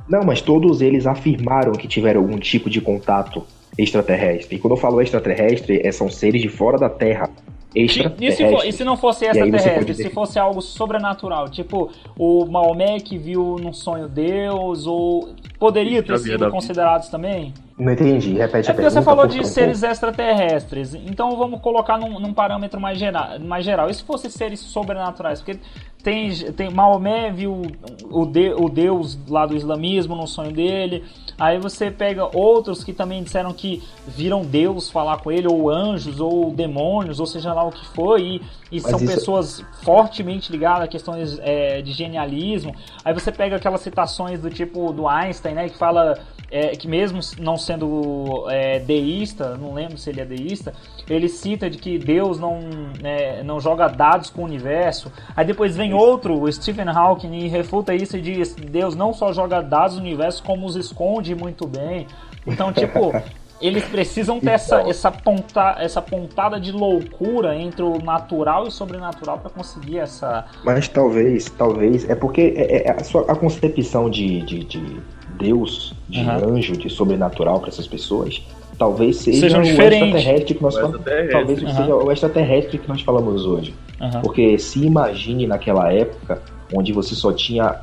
[0.10, 3.44] não, mas todos eles afirmaram que tiveram algum tipo de contato
[3.78, 4.56] extraterrestre.
[4.56, 7.30] E quando eu falo extraterrestre, é, são seres de fora da Terra.
[7.74, 13.00] E se, for- e se não fosse extraterrestre, se fosse algo sobrenatural, tipo o Maomé
[13.00, 17.54] que viu num sonho Deus, ou poderia ter sido considerados também?
[17.80, 18.90] Não entendi, repete É a porque pergunta.
[18.92, 23.90] você falou de seres extraterrestres, então vamos colocar num, num parâmetro mais, gera, mais geral.
[23.90, 25.42] E se fosse seres sobrenaturais?
[25.42, 25.60] Porque
[26.04, 27.62] tem, tem Maomé viu
[28.10, 31.04] o, de, o Deus lá do islamismo no sonho dele,
[31.38, 36.20] aí você pega outros que também disseram que viram Deus falar com ele, ou anjos,
[36.20, 40.52] ou demônios, ou seja lá o que for, e, e Mas são isso- pessoas fortemente
[40.52, 42.74] ligadas a questões é, de genialismo.
[43.04, 46.18] Aí você pega aquelas citações do tipo do Einstein, né, que fala
[46.50, 50.74] é, que mesmo não sendo é, deísta, não lembro se ele é deísta,
[51.10, 52.60] ele cita de que Deus não,
[53.02, 55.12] né, não joga dados com o universo.
[55.36, 59.32] Aí depois vem outro, o Stephen Hawking, e refuta isso e diz: Deus não só
[59.32, 62.08] joga dados no universo, como os esconde muito bem.
[62.46, 63.12] Então, tipo.
[63.62, 64.90] Eles precisam ter essa, Então.
[64.90, 70.46] essa, ponta, essa pontada de loucura entre o natural e o sobrenatural para conseguir essa.
[70.64, 74.98] Mas talvez, talvez, é porque é- é a, sua, a concepção de, de, de
[75.38, 76.54] Deus, de Aham.
[76.56, 78.42] anjo, de sobrenatural para essas pessoas,
[78.78, 81.02] talvez seja Sejam o extraterrestre que nós falamos.
[81.32, 81.76] Talvez Aham.
[81.76, 83.76] seja o extraterrestre que nós falamos hoje.
[84.00, 84.22] Aham.
[84.22, 86.42] Porque se imagine naquela época
[86.74, 87.76] onde você só tinha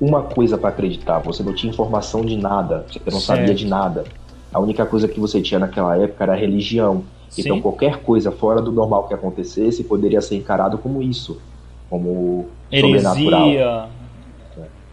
[0.00, 3.38] uma coisa para acreditar, você não tinha informação de nada, você não Certo.
[3.40, 4.04] sabia de nada.
[4.54, 7.04] A única coisa que você tinha naquela época era a religião.
[7.36, 7.62] Então Sim.
[7.62, 11.40] qualquer coisa fora do normal que acontecesse poderia ser encarado como isso,
[11.90, 13.46] como sobrenatural.
[13.48, 13.88] heresia.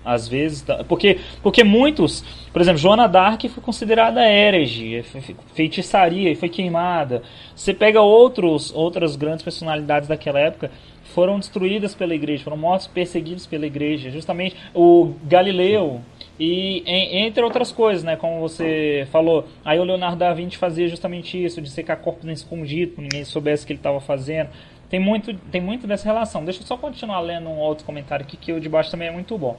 [0.03, 6.35] Às vezes, porque porque muitos, por exemplo, Joana Dark foi considerada herege, fe- feitiçaria e
[6.35, 7.21] foi queimada.
[7.55, 10.71] Você pega outros outras grandes personalidades daquela época
[11.13, 16.01] foram destruídas pela igreja, foram mortos, perseguidos pela igreja, justamente o Galileu
[16.43, 20.87] e en- entre outras coisas, né, como você falou, aí o Leonardo da Vinci fazia
[20.87, 24.49] justamente isso, de secar corpos escondido, ninguém soubesse o que ele estava fazendo.
[24.89, 26.43] Tem muito, tem muito dessa relação.
[26.43, 29.11] Deixa eu só continuar lendo um outro comentário aqui que o de baixo também é
[29.11, 29.55] muito bom.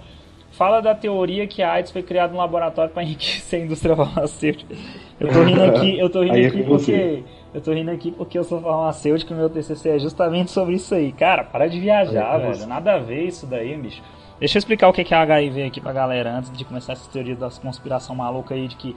[0.50, 4.74] Fala da teoria que a AIDS foi criada no laboratório para enriquecer a indústria farmacêutica.
[5.20, 6.92] Eu tô rindo aqui, eu tô rindo é aqui você.
[6.92, 10.74] porque eu tô rindo aqui porque eu sou farmacêutico e meu TCC é justamente sobre
[10.74, 11.12] isso aí.
[11.12, 12.66] Cara, para de viajar, é velho.
[12.66, 14.02] Nada a ver isso daí, bicho.
[14.42, 17.36] Deixa eu explicar o que é HIV aqui pra galera antes de começar essa teoria
[17.36, 18.96] das conspiração maluca aí de que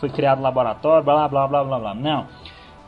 [0.00, 1.94] foi criado laboratório, blá blá blá blá blá.
[1.94, 2.26] Não.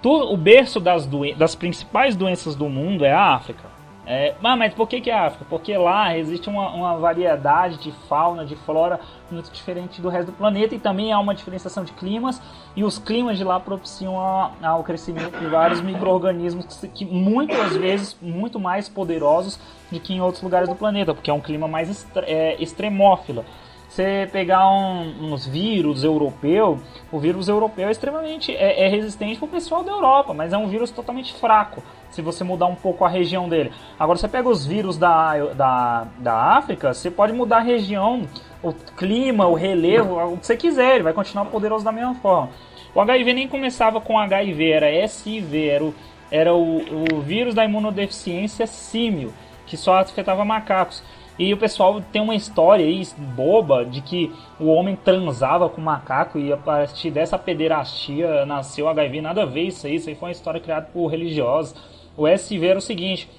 [0.02, 3.68] O berço das, das principais doenças do mundo é a África.
[4.10, 5.44] É, mas, por que, que é África?
[5.50, 8.98] Porque lá existe uma, uma variedade de fauna, de flora
[9.30, 12.40] muito diferente do resto do planeta e também há uma diferenciação de climas
[12.74, 14.18] e os climas de lá propiciam
[14.62, 19.60] ao crescimento de vários micro-organismos que, que muitas vezes muito mais poderosos
[19.92, 23.44] do que em outros lugares do planeta, porque é um clima mais estre- é, extremófilo.
[23.88, 26.79] Você pegar um, uns vírus europeu,
[27.11, 30.68] o vírus europeu é extremamente é, é resistente pro pessoal da Europa, mas é um
[30.68, 33.72] vírus totalmente fraco se você mudar um pouco a região dele.
[33.98, 38.22] Agora você pega os vírus da, da, da África, você pode mudar a região,
[38.62, 42.51] o clima, o relevo, o que você quiser, ele vai continuar poderoso da mesma forma.
[42.94, 45.94] O HIV nem começava com HIV, era SIV, era o,
[46.31, 46.79] era o,
[47.14, 49.33] o vírus da imunodeficiência símio,
[49.66, 51.03] que só afetava macacos.
[51.38, 55.85] E o pessoal tem uma história aí boba de que o homem transava com o
[55.85, 59.20] macaco e a partir dessa pederastia nasceu HIV.
[59.20, 61.77] Nada a ver isso aí, isso aí foi uma história criada por religiosos.
[62.16, 63.31] O SV era o seguinte: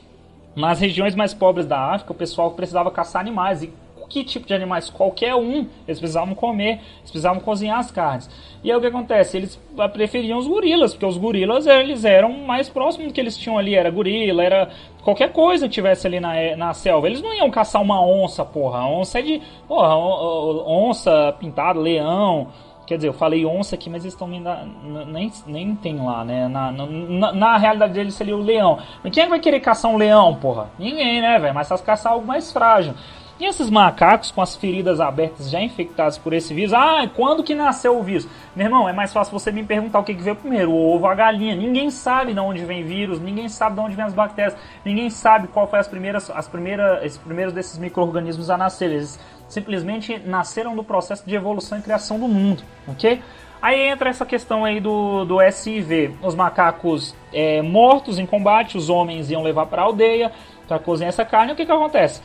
[0.55, 3.63] nas regiões mais pobres da África, o pessoal precisava caçar animais.
[3.63, 3.73] E
[4.09, 4.89] que tipo de animais?
[4.89, 5.67] Qualquer um.
[5.87, 8.29] Eles precisavam comer, eles precisavam cozinhar as carnes.
[8.63, 9.37] E aí o que acontece?
[9.37, 9.61] Eles
[9.93, 13.75] preferiam os gorilas, porque os gorilas eles eram mais próximos do que eles tinham ali.
[13.75, 14.69] Era gorila, era
[15.03, 17.07] qualquer coisa que tivesse ali na, na selva.
[17.07, 18.85] Eles não iam caçar uma onça, porra.
[18.85, 19.41] Onça é de.
[19.67, 22.47] Porra, on- on- onça pintada, leão.
[22.85, 26.47] Quer dizer, eu falei onça aqui, mas eles estão nem, nem tem lá, né?
[26.47, 28.79] Na, na, na- realidade deles seria o leão.
[29.03, 30.71] Mas quem é vai querer caçar um leão, porra?
[30.79, 31.53] Ninguém, né, velho?
[31.53, 32.93] Mas faz caçar algo mais frágil.
[33.39, 36.73] E esses macacos com as feridas abertas já infectados por esse vírus?
[36.73, 38.27] Ah, quando que nasceu o vírus?
[38.53, 41.05] Meu irmão, é mais fácil você me perguntar o que, que veio primeiro, o ovo
[41.05, 41.55] ou a galinha.
[41.55, 45.47] Ninguém sabe de onde vem vírus, ninguém sabe de onde vem as bactérias, ninguém sabe
[45.47, 48.91] qual foi as primeiras, as primeiras, os primeiros desses micro-organismos a nascer.
[48.91, 53.21] Eles simplesmente nasceram do processo de evolução e criação do mundo, ok?
[53.61, 56.17] Aí entra essa questão aí do, do SIV.
[56.21, 60.29] Os macacos é, mortos em combate, os homens iam levar para a aldeia
[60.67, 61.53] para cozinhar essa carne.
[61.53, 62.21] O que, que acontece?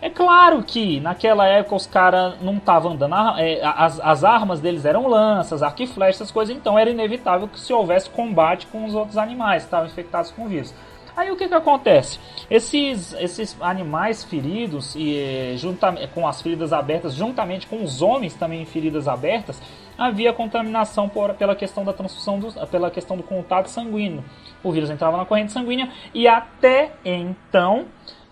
[0.00, 3.14] É claro que naquela época os caras não estavam andando.
[3.14, 6.90] a- é, as, as armas deles eram lanças, arco e flecha, essas coisas, então era
[6.90, 10.72] inevitável que se houvesse combate com os outros animais que estavam infectados com vírus.
[11.16, 12.20] Aí o que, que acontece?
[12.50, 18.34] Esses, esses animais feridos, e, eh, juntamente, com as feridas abertas, juntamente com os homens
[18.34, 19.60] também em feridas abertas,
[19.96, 24.22] havia contaminação por, pela questão da transfusão, do, pela questão do contato sanguíneo.
[24.62, 27.86] O vírus entrava na corrente sanguínea e até então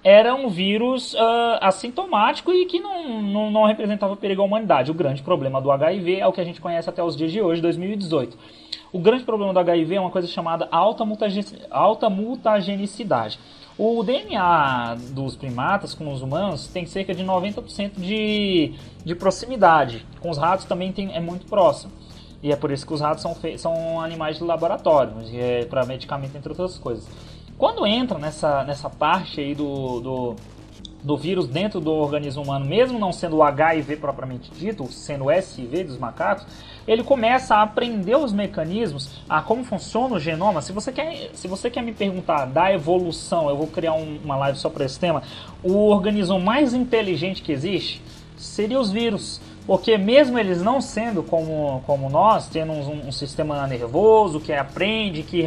[0.04, 4.90] era um vírus ah, assintomático e que não, não, não representava perigo à humanidade.
[4.90, 7.40] O grande problema do HIV é o que a gente conhece até os dias de
[7.40, 8.36] hoje, 2018.
[8.92, 13.40] O grande problema do HIV é uma coisa chamada alta, mutagen alta mutagenicidade.
[13.76, 18.72] O DNA dos primatas com os humanos tem cerca de 90% de,
[19.04, 20.06] de proximidade.
[20.20, 21.90] Com os ratos também tem, é muito próximo.
[22.40, 26.36] E é por isso que os ratos são, são animais de laboratório, é para medicamento,
[26.36, 27.08] entre outras coisas.
[27.56, 30.36] Quando entra nessa, nessa parte aí do, do,
[31.02, 35.30] do vírus dentro do organismo humano, mesmo não sendo o HIV propriamente dito, sendo o
[35.30, 36.46] SV dos macacos,
[36.86, 40.60] ele começa a aprender os mecanismos, a como funciona o genoma.
[40.60, 44.36] Se você quer, se você quer me perguntar da evolução, eu vou criar um- uma
[44.36, 45.22] live só para esse tema.
[45.62, 48.02] O organismo mais inteligente que existe
[48.36, 49.40] seria os vírus.
[49.66, 55.22] Porque mesmo eles não sendo como, como nós, tendo um, um sistema nervoso que aprende,
[55.22, 55.44] que...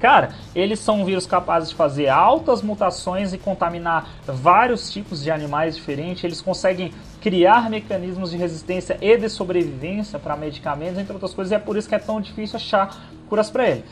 [0.00, 5.76] Cara, eles são vírus capazes de fazer altas mutações e contaminar vários tipos de animais
[5.76, 6.24] diferentes.
[6.24, 11.52] Eles conseguem criar mecanismos de resistência e de sobrevivência para medicamentos, entre outras coisas.
[11.52, 13.84] E é por isso que é tão difícil achar curas para ele.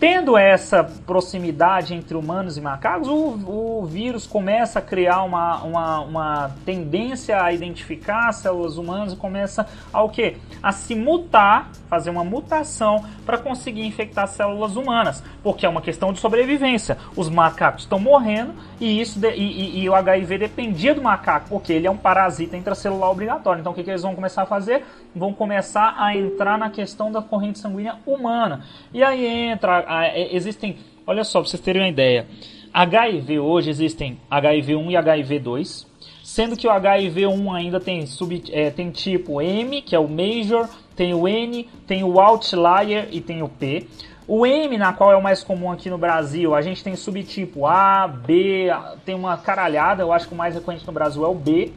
[0.00, 6.00] Tendo essa proximidade entre humanos e macacos, o, o vírus começa a criar uma, uma,
[6.02, 10.36] uma, tendência a identificar células humanas e começa a o quê?
[10.62, 16.12] A se mutar, fazer uma mutação para conseguir infectar células humanas, porque é uma questão
[16.12, 16.96] de sobrevivência.
[17.16, 21.48] Os macacos estão morrendo e isso de, e, e, e, o HIV dependia do macaco,
[21.48, 23.60] porque ele é um parasita intracelular obrigatório.
[23.60, 24.84] Então o que, que eles vão começar a fazer?
[25.12, 28.62] Vão começar a entrar na questão da corrente sanguínea humana.
[28.92, 29.87] E aí entra
[30.32, 32.26] existem, olha só, para vocês terem uma ideia,
[32.72, 35.86] HIV hoje existem HIV1 e HIV2,
[36.22, 40.68] sendo que o HIV1 ainda tem, sub, é, tem tipo M, que é o Major,
[40.94, 43.86] tem o N, tem o Outlier e tem o P.
[44.26, 47.66] O M, na qual é o mais comum aqui no Brasil, a gente tem subtipo
[47.66, 48.68] A, B,
[49.04, 51.72] tem uma caralhada, eu acho que o mais recorrente no Brasil é o B.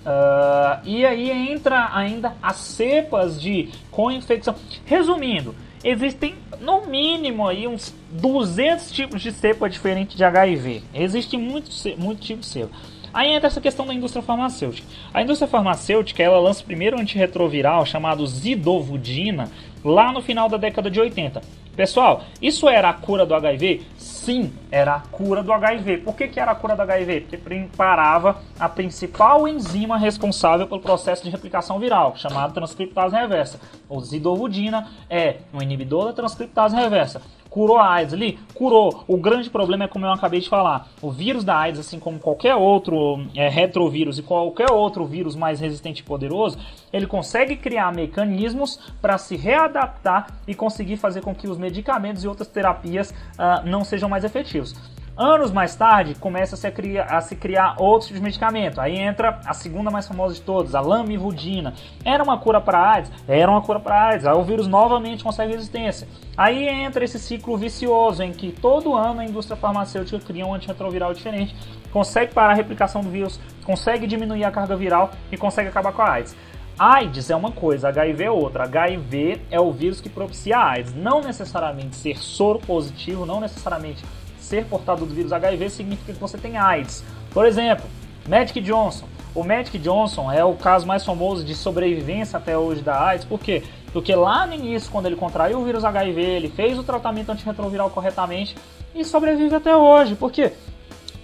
[0.00, 4.54] Uh, e aí entra ainda as cepas de co-infecção.
[4.86, 10.82] Resumindo, existem no mínimo aí uns 200 tipos de cepa diferentes de HIV.
[10.92, 12.76] Existe muito, muito tipo de cepa.
[13.12, 14.86] Aí entra essa questão da indústria farmacêutica.
[15.12, 19.50] A indústria farmacêutica ela lança o primeiro antirretroviral chamado Zidovudina
[19.84, 21.40] lá no final da década de 80.
[21.76, 23.82] Pessoal, isso era a cura do HIV?
[23.96, 25.98] Sim, era a cura do HIV.
[25.98, 27.22] Por que, que era a cura do HIV?
[27.22, 33.60] Porque parava a principal enzima responsável pelo processo de replicação viral, chamado transcriptase reversa.
[33.88, 37.22] O zidovudina é um inibidor da transcriptase reversa.
[37.50, 38.38] Curou a AIDS ali?
[38.54, 39.04] Curou.
[39.08, 40.88] O grande problema é como eu acabei de falar.
[41.02, 45.58] O vírus da AIDS, assim como qualquer outro é, retrovírus e qualquer outro vírus mais
[45.60, 46.56] resistente e poderoso,
[46.92, 52.28] ele consegue criar mecanismos para se readaptar e conseguir fazer com que os medicamentos e
[52.28, 54.74] outras terapias uh, não sejam mais efetivos.
[55.22, 58.80] Anos mais tarde, começa a se, criar, a se criar outros tipos de medicamento.
[58.80, 61.74] Aí entra a segunda mais famosa de todas, a lamivudina.
[62.02, 63.12] Era uma cura para AIDS?
[63.28, 64.24] Era uma cura para AIDS.
[64.24, 66.08] Aí o vírus novamente consegue resistência.
[66.34, 71.12] Aí entra esse ciclo vicioso em que todo ano a indústria farmacêutica cria um antirretroviral
[71.12, 71.54] diferente,
[71.92, 76.00] consegue parar a replicação do vírus, consegue diminuir a carga viral e consegue acabar com
[76.00, 76.34] a AIDS.
[76.78, 78.64] AIDS é uma coisa, HIV é outra.
[78.64, 80.94] HIV é o vírus que propicia a AIDS.
[80.94, 84.02] Não necessariamente ser soro positivo, não necessariamente
[84.50, 87.04] ser portador do vírus HIV significa que você tem AIDS.
[87.32, 87.86] Por exemplo,
[88.28, 89.06] Magic Johnson.
[89.32, 93.38] O Magic Johnson é o caso mais famoso de sobrevivência até hoje da AIDS, por
[93.38, 93.62] quê?
[93.92, 97.90] Porque lá no início, quando ele contraiu o vírus HIV, ele fez o tratamento antirretroviral
[97.90, 98.56] corretamente
[98.92, 100.16] e sobrevive até hoje.
[100.16, 100.52] Por quê?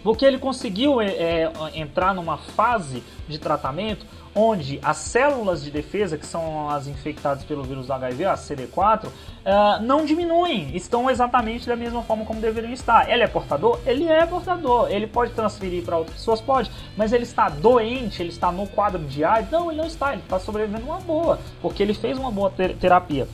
[0.04, 4.06] Porque ele conseguiu é, entrar numa fase de tratamento
[4.36, 9.06] onde as células de defesa, que são as infectadas pelo vírus do HIV, a CD4,
[9.06, 9.10] uh,
[9.46, 13.10] eh, não diminuem, estão exatamente da mesma forma como deveriam estar.
[13.10, 13.80] Ele é portador?
[13.86, 14.90] Ele é portador.
[14.90, 16.40] Ele pode transferir para outras pessoas?
[16.42, 16.70] Pode.
[16.96, 19.50] Mas ele está doente, ele está no quadro de AIDS?
[19.50, 20.12] Não, ele não está.
[20.12, 23.26] Ele está sobrevivendo uma boa, porque ele fez uma boa ter terapia.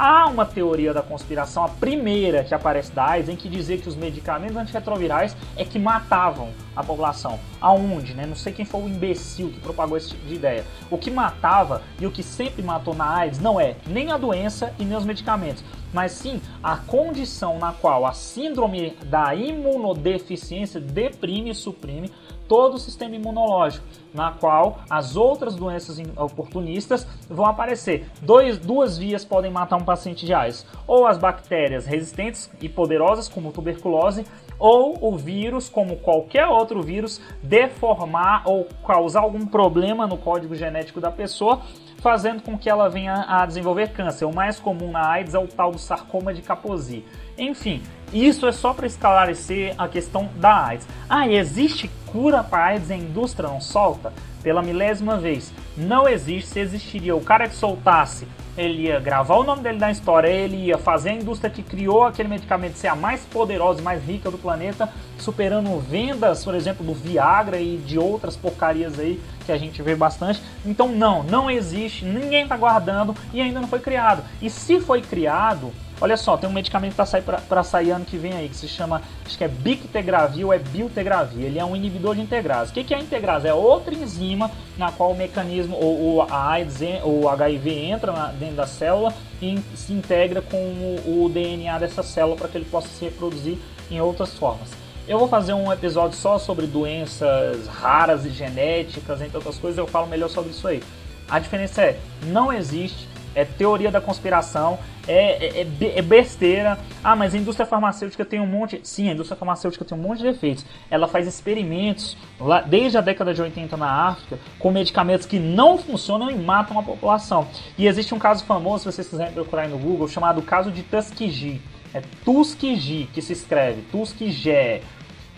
[0.00, 3.88] Há uma teoria da conspiração, a primeira que aparece da AIDS, em que dizia que
[3.88, 7.40] os medicamentos antirretrovirais é que matavam a população.
[7.60, 8.24] Aonde, né?
[8.24, 10.64] Não sei quem foi o imbecil que propagou esse tipo de ideia.
[10.88, 14.72] O que matava e o que sempre matou na AIDS não é nem a doença
[14.78, 21.50] e nem os medicamentos, mas sim a condição na qual a síndrome da imunodeficiência deprime
[21.50, 22.12] e suprime
[22.48, 28.10] todo o sistema imunológico, na qual as outras doenças oportunistas vão aparecer.
[28.22, 33.28] Dois, duas vias podem matar um paciente de AIDS: ou as bactérias resistentes e poderosas,
[33.28, 34.24] como tuberculose,
[34.58, 41.00] ou o vírus, como qualquer outro vírus, deformar ou causar algum problema no código genético
[41.00, 41.60] da pessoa,
[41.98, 44.24] fazendo com que ela venha a desenvolver câncer.
[44.24, 47.04] O mais comum na AIDS é o tal do sarcoma de Kaposi.
[47.36, 47.82] Enfim,
[48.12, 50.86] isso é só para esclarecer a questão da AIDS.
[51.08, 54.12] Ah, existe cura para AIDS e a indústria não solta?
[54.42, 56.50] Pela milésima vez, não existe.
[56.50, 60.56] Se existiria o cara que soltasse, ele ia gravar o nome dele na história, ele
[60.56, 64.30] ia fazer a indústria que criou aquele medicamento ser a mais poderosa e mais rica
[64.30, 69.56] do planeta, superando vendas, por exemplo, do Viagra e de outras porcarias aí que a
[69.56, 70.42] gente vê bastante.
[70.66, 74.22] Então, não, não existe, ninguém está guardando e ainda não foi criado.
[74.42, 78.16] E se foi criado, Olha só, tem um medicamento para sair, para sair ano que
[78.16, 81.46] vem aí, que se chama, acho que é Bictegravir ou é Biltegravir.
[81.46, 82.70] Ele é um inibidor de integrase.
[82.70, 83.48] O que, que é a integrase?
[83.48, 88.26] É outra enzima na qual o mecanismo, ou, ou a AIDS, ou HIV entra na,
[88.28, 92.64] dentro da célula e se integra com o, o DNA dessa célula para que ele
[92.64, 93.58] possa se reproduzir
[93.90, 94.70] em outras formas.
[95.08, 99.86] Eu vou fazer um episódio só sobre doenças raras e genéticas, entre outras coisas, eu
[99.86, 100.82] falo melhor sobre isso aí.
[101.28, 104.78] A diferença é, não existe, é teoria da conspiração,
[105.08, 106.78] é, é, é, besteira.
[107.02, 108.80] Ah, mas a indústria farmacêutica tem um monte.
[108.84, 110.64] Sim, a indústria farmacêutica tem um monte de efeitos.
[110.90, 115.78] Ela faz experimentos lá, desde a década de 80 na África com medicamentos que não
[115.78, 117.48] funcionam e matam a população.
[117.76, 121.60] E existe um caso famoso, se vocês quiserem procurar no Google, chamado caso de Tuskegee.
[121.94, 124.82] É Tuskegee que se escreve, Tuskegee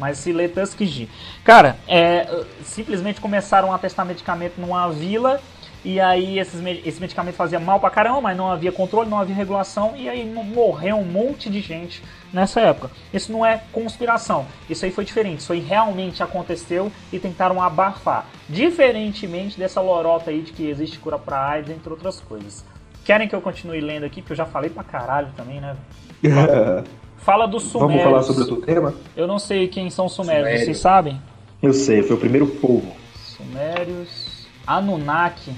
[0.01, 1.11] mas se lê Tuskegee.
[1.45, 5.41] Cara, é, simplesmente começaram a testar medicamento numa vila
[5.85, 9.35] e aí esses, esse medicamento fazia mal pra caramba, mas não havia controle, não havia
[9.35, 12.03] regulação, e aí morreu um monte de gente
[12.33, 12.91] nessa época.
[13.13, 18.27] Isso não é conspiração, isso aí foi diferente, isso aí realmente aconteceu e tentaram abafar.
[18.49, 22.65] Diferentemente dessa lorota aí de que existe cura pra AIDS, entre outras coisas.
[23.05, 25.77] Querem que eu continue lendo aqui, porque eu já falei pra caralho também, né?
[27.17, 28.03] Fala dos sumérios.
[28.03, 28.95] Vamos falar sobre outro tema?
[29.17, 30.65] Eu não sei quem são os sumérios, Sumério.
[30.65, 31.21] vocês sabem?
[31.63, 32.95] Eu sei, foi o primeiro povo.
[33.15, 34.30] Sumérios...
[34.71, 35.51] Anunnaki.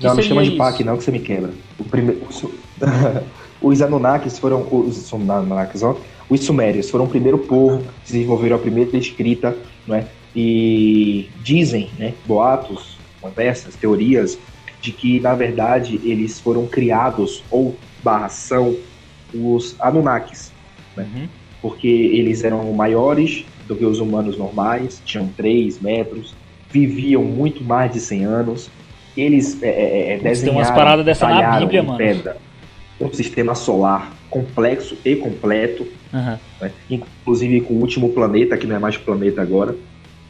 [0.00, 1.50] Não, me chama de Pac não, que você me quebra.
[1.78, 2.44] O primeiro, os,
[3.60, 4.66] os Anunnakis foram.
[4.70, 5.96] Os, Anunnakis, ó,
[6.30, 10.06] os Sumérios foram o primeiro povo que desenvolveram a primeira escrita, não é?
[10.34, 14.38] E dizem, né, boatos, conversas, teorias,
[14.80, 18.76] de que na verdade eles foram criados ou barra são
[19.34, 20.52] os Anunnakis,
[20.96, 21.08] né?
[21.14, 21.28] Uhum.
[21.60, 26.34] Porque eles eram maiores do que os humanos normais, tinham 3 metros,
[26.72, 28.70] viviam muito mais de 100 anos.
[29.16, 31.98] Eles é, é, é desenharam, tem umas paradas dessa na Bíblia, mano.
[31.98, 32.36] Pedra,
[32.98, 36.38] um sistema solar complexo e completo, uhum.
[36.60, 36.72] né?
[36.90, 39.76] inclusive com o último planeta, que não é mais planeta agora.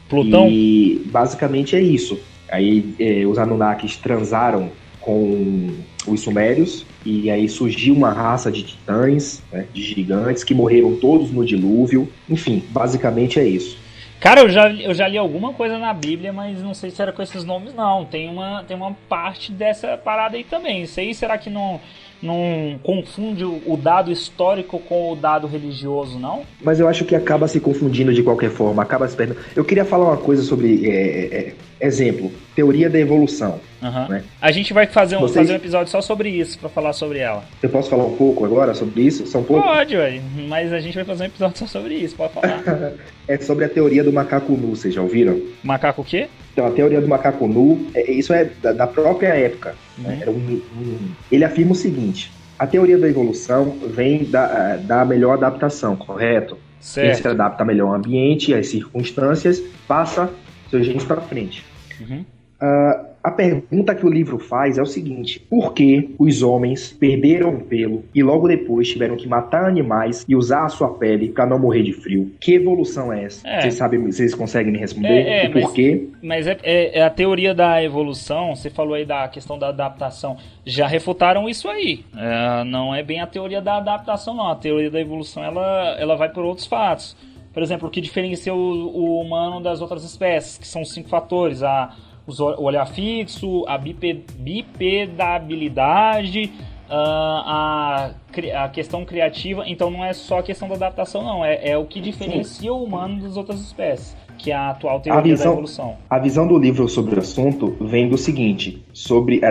[0.09, 0.49] Plutão?
[0.49, 2.19] E basicamente é isso.
[2.51, 4.69] Aí é, os Anunnakis transaram
[4.99, 5.69] com
[6.05, 11.31] os Sumérios, e aí surgiu uma raça de titãs, né, de gigantes, que morreram todos
[11.31, 12.07] no dilúvio.
[12.29, 13.77] Enfim, basicamente é isso.
[14.23, 17.11] Cara, eu já, eu já li alguma coisa na Bíblia, mas não sei se era
[17.11, 18.05] com esses nomes, não.
[18.05, 20.83] Tem uma, tem uma parte dessa parada aí também.
[20.83, 21.77] Isso aí, será que não,
[22.21, 26.43] não confunde o dado histórico com o dado religioso, não?
[26.61, 29.41] Mas eu acho que acaba se confundindo de qualquer forma, acaba se perdendo.
[29.57, 33.59] Eu queria falar uma coisa sobre, é, é, é exemplo, teoria da evolução.
[33.81, 34.07] Uhum.
[34.07, 34.23] Né?
[34.41, 35.37] A gente vai fazer um, Vocês...
[35.37, 37.43] fazer um episódio só sobre isso, para falar sobre ela.
[37.61, 39.25] Eu posso falar um pouco agora sobre isso?
[39.27, 39.63] Só um pouco?
[39.63, 42.61] Pode, ué, mas a gente vai fazer um episódio só sobre isso, pode falar.
[43.27, 45.41] é sobre a teoria do macaco nu, vocês já ouviram?
[45.63, 46.27] Macaco o quê?
[46.53, 49.75] Então, a teoria do macaco nu, é, isso é da, da própria época.
[49.97, 50.23] Né?
[50.27, 50.33] Uhum.
[50.33, 50.61] Né?
[50.77, 55.95] Um, um, ele afirma o seguinte: a teoria da evolução vem da, da melhor adaptação,
[55.95, 56.57] correto?
[56.79, 57.07] Certo.
[57.07, 60.29] Quem se adapta melhor ao ambiente, às circunstâncias, passa
[60.69, 61.65] seus genes para frente.
[61.99, 62.25] Uhum.
[62.63, 67.55] Uh, a pergunta que o livro faz é o seguinte: por que os homens perderam
[67.55, 71.45] o pelo e logo depois tiveram que matar animais e usar a sua pele para
[71.45, 72.33] não morrer de frio?
[72.39, 73.45] Que evolução é essa?
[73.45, 73.59] É.
[73.59, 75.25] Vocês sabem, vocês conseguem me responder?
[75.25, 76.09] É, é, por mas, quê?
[76.21, 80.37] Mas é, é, é, a teoria da evolução, você falou aí da questão da adaptação,
[80.65, 82.05] já refutaram isso aí.
[82.15, 84.47] É, não é bem a teoria da adaptação, não.
[84.47, 87.15] A teoria da evolução ela, ela vai por outros fatos.
[87.53, 91.61] Por exemplo, o que diferencia o, o humano das outras espécies, que são cinco fatores.
[91.61, 91.93] A
[92.27, 96.51] o olhar fixo, a bipedabilidade,
[96.89, 98.11] ah,
[98.55, 99.63] a, a questão criativa.
[99.67, 101.45] Então não é só a questão da adaptação, não.
[101.45, 105.19] É, é o que diferencia o humano das outras espécies que é a atual teoria
[105.19, 105.95] a visão, da evolução.
[106.09, 109.41] A visão do livro sobre o assunto vem do seguinte, sobre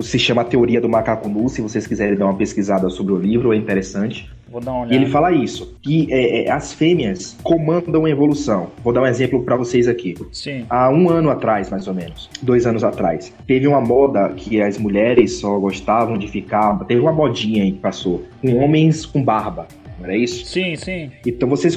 [0.00, 3.18] se chama a teoria do macaco nu, se vocês quiserem dar uma pesquisada sobre o
[3.18, 4.30] livro, é interessante.
[4.48, 4.94] Vou dar uma olhada.
[4.94, 8.68] E ele fala isso, que é, é, as fêmeas comandam a evolução.
[8.82, 10.14] Vou dar um exemplo para vocês aqui.
[10.32, 10.64] Sim.
[10.70, 14.78] Há um ano atrás, mais ou menos, dois anos atrás, teve uma moda que as
[14.78, 19.66] mulheres só gostavam de ficar, teve uma modinha aí que passou, com homens com barba.
[19.98, 20.44] Não era isso?
[20.46, 21.10] Sim, sim.
[21.24, 21.76] Então vocês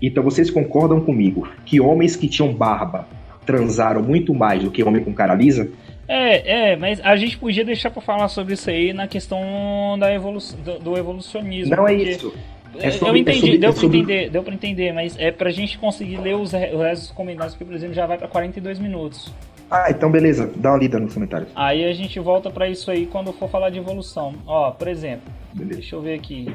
[0.00, 3.06] então vocês concordam comigo que homens que tinham barba
[3.44, 5.70] transaram muito mais do que homem com cara lisa?
[6.08, 10.12] É, é, mas a gente podia deixar para falar sobre isso aí na questão da
[10.12, 11.76] evolu do, do evolucionismo.
[11.76, 12.34] Não é isso.
[12.78, 13.88] É sobre, eu entendi, é sobre, deu é sobre...
[13.88, 17.54] pra entender, deu entender, mas é pra gente conseguir ler os, os restos dos comentários,
[17.54, 19.32] porque, por exemplo, já vai pra 42 minutos.
[19.70, 21.50] Ah, então beleza, dá uma lida nos comentários.
[21.54, 24.34] Aí a gente volta para isso aí quando for falar de evolução.
[24.46, 25.80] Ó, por exemplo, beleza.
[25.80, 26.48] deixa eu ver aqui.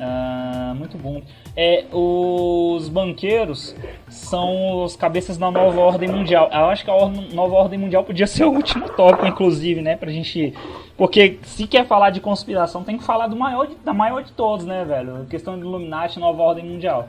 [0.00, 1.22] Ah, muito bom.
[1.56, 3.74] É, os banqueiros
[4.08, 6.48] são os cabeças da nova ordem mundial.
[6.52, 9.96] Eu acho que a nova ordem mundial podia ser o último tópico, inclusive, né?
[9.96, 10.54] Pra gente.
[10.96, 14.32] Porque se quer falar de conspiração, tem que falar do maior de, da maior de
[14.32, 15.22] todos, né, velho?
[15.22, 17.08] A questão do Illuminati nova ordem mundial.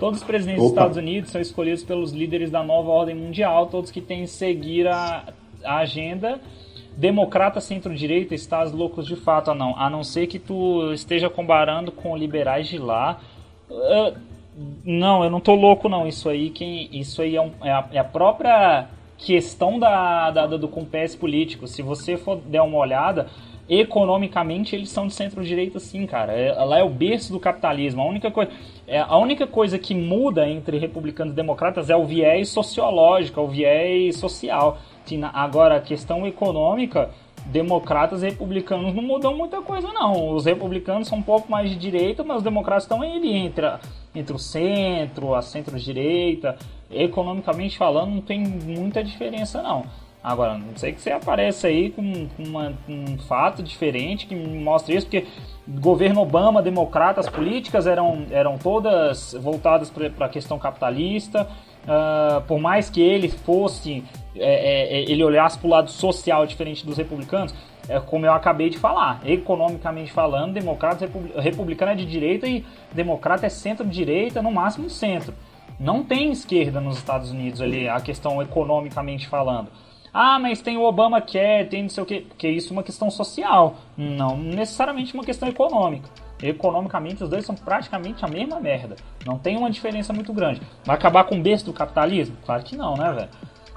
[0.00, 0.68] Todos os presidentes Opa.
[0.68, 4.28] dos Estados Unidos são escolhidos pelos líderes da nova ordem mundial, todos que têm que
[4.28, 5.24] seguir a,
[5.62, 6.40] a agenda
[6.96, 11.90] democrata centro-direita estás loucos de fato ou não, a não ser que tu esteja comparando
[11.90, 13.20] com liberais de lá.
[13.70, 14.16] Uh,
[14.84, 16.06] não, eu não tô louco não.
[16.06, 20.46] Isso aí, quem, isso aí é, um, é, a, é a, própria questão da, da,
[20.46, 21.66] do compés político.
[21.66, 23.28] Se você for der uma olhada,
[23.68, 26.32] economicamente eles são de centro-direita sim, cara.
[26.32, 28.02] É, lá é o berço do capitalismo.
[28.02, 28.50] A única coisa,
[28.86, 33.42] é, a única coisa que muda entre republicanos e democratas é o viés sociológico, é
[33.42, 34.78] o viés social.
[35.32, 37.10] Agora, a questão econômica,
[37.46, 40.34] democratas e republicanos não mudam muita coisa, não.
[40.34, 43.66] Os republicanos são um pouco mais de direita, mas os democratas estão ali entre,
[44.14, 46.56] entre o centro, a centro-direita.
[46.90, 49.84] Economicamente falando, não tem muita diferença, não.
[50.22, 55.06] Agora, não sei que você aparece aí com, uma, um fato diferente que mostre isso,
[55.06, 55.26] porque
[55.66, 61.48] governo Obama, democratas, políticas eram, eram todas voltadas para a questão capitalista.
[61.82, 64.04] Uh, por mais que ele fosse,
[64.36, 67.54] é, é, ele olhasse para o lado social diferente dos republicanos,
[67.88, 73.46] é como eu acabei de falar, economicamente falando, democrata republicano é de direita e democrata
[73.46, 75.34] é centro-direita, no máximo centro.
[75.80, 79.68] Não tem esquerda nos Estados Unidos ali, a questão economicamente falando.
[80.14, 82.24] Ah, mas tem o Obama quer, tem não sei o quê.
[82.28, 86.08] Porque isso é uma questão social, não necessariamente uma questão econômica.
[86.42, 88.96] Economicamente, os dois são praticamente a mesma merda.
[89.24, 90.60] Não tem uma diferença muito grande.
[90.84, 92.36] Vai acabar com o berço do capitalismo?
[92.44, 93.28] Claro que não, né, velho?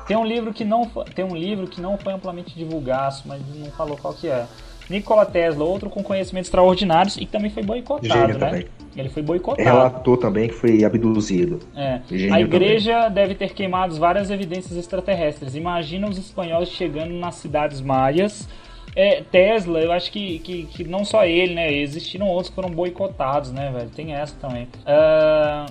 [0.08, 3.42] Tem um livro que não foi, tem um livro que não foi amplamente divulgado, mas
[3.56, 4.46] não falou qual que é.
[4.90, 8.50] Nikola Tesla, outro com conhecimentos extraordinários e que também foi boicotado, Gênio né?
[8.50, 8.68] Também.
[8.96, 9.68] Ele foi boicotado.
[9.68, 11.60] Relatou também que foi abduzido.
[11.76, 12.02] É.
[12.32, 13.14] A igreja também.
[13.14, 15.56] deve ter queimado várias evidências extraterrestres.
[15.56, 18.48] Imagina os espanhóis chegando nas cidades maias.
[18.96, 21.74] É, Tesla, eu acho que, que, que, não só ele, né?
[21.74, 23.90] Existiram outros que foram boicotados, né, velho?
[23.90, 24.70] Tem essa também.
[24.86, 25.66] Uh...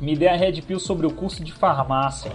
[0.00, 2.32] Me dê a Red Pill sobre o curso de farmácia.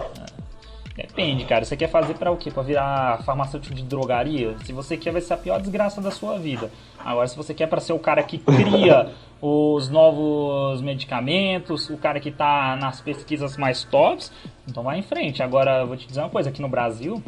[0.96, 1.66] Depende, cara.
[1.66, 2.50] Você quer fazer para o quê?
[2.50, 4.56] Para virar farmacêutico de drogaria?
[4.64, 6.70] Se você quer, vai ser a pior desgraça da sua vida.
[6.98, 12.18] Agora, se você quer para ser o cara que cria os novos medicamentos, o cara
[12.18, 14.32] que está nas pesquisas mais tops,
[14.66, 15.42] então vai em frente.
[15.42, 17.22] Agora, vou te dizer uma coisa: aqui no Brasil,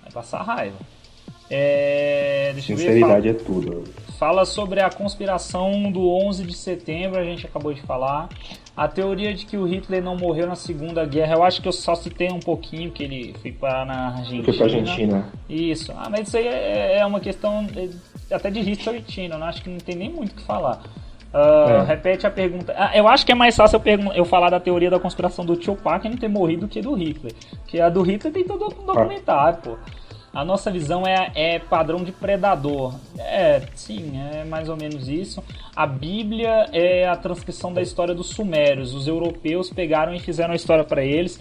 [0.00, 0.76] vai passar raiva.
[1.50, 3.84] É, Sinceridade ver, fala, é tudo.
[4.18, 8.28] Fala sobre a conspiração do 11 de setembro, a gente acabou de falar.
[8.74, 11.72] A teoria de que o Hitler não morreu na Segunda Guerra, eu acho que eu
[11.72, 14.44] só citei um pouquinho que ele foi para na Argentina.
[14.44, 15.32] Foi pra Argentina.
[15.48, 15.92] Isso.
[15.94, 17.66] Ah, mas isso aí é, é uma questão
[18.30, 20.82] até de History Channel, não acho que não tem nem muito o que falar.
[21.32, 21.84] Uh, é.
[21.84, 22.74] Repete a pergunta.
[22.76, 25.56] Ah, eu acho que é mais fácil eu, eu, falar da teoria da conspiração do
[25.56, 27.32] Tupac não ter morrido do que do Hitler.
[27.62, 29.62] Porque a do Hitler tem todo um documentário, ah.
[29.62, 29.76] pô.
[30.32, 32.94] A nossa visão é, é padrão de predador.
[33.18, 35.44] É, sim, é mais ou menos isso.
[35.76, 38.94] A Bíblia é a transcrição da história dos Sumérios.
[38.94, 41.38] Os europeus pegaram e fizeram a história para eles.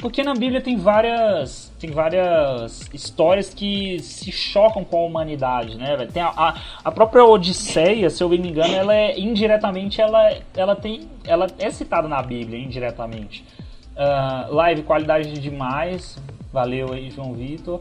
[0.00, 5.96] Porque na Bíblia tem várias, tem várias histórias que se chocam com a humanidade, né?
[6.10, 10.34] Tem a, a, a, própria Odisseia, se eu bem me engano, ela é indiretamente, ela,
[10.56, 13.44] ela tem, ela é citada na Bíblia indiretamente.
[13.94, 16.18] Uh, live qualidade demais,
[16.50, 17.80] valeu aí João Vitor.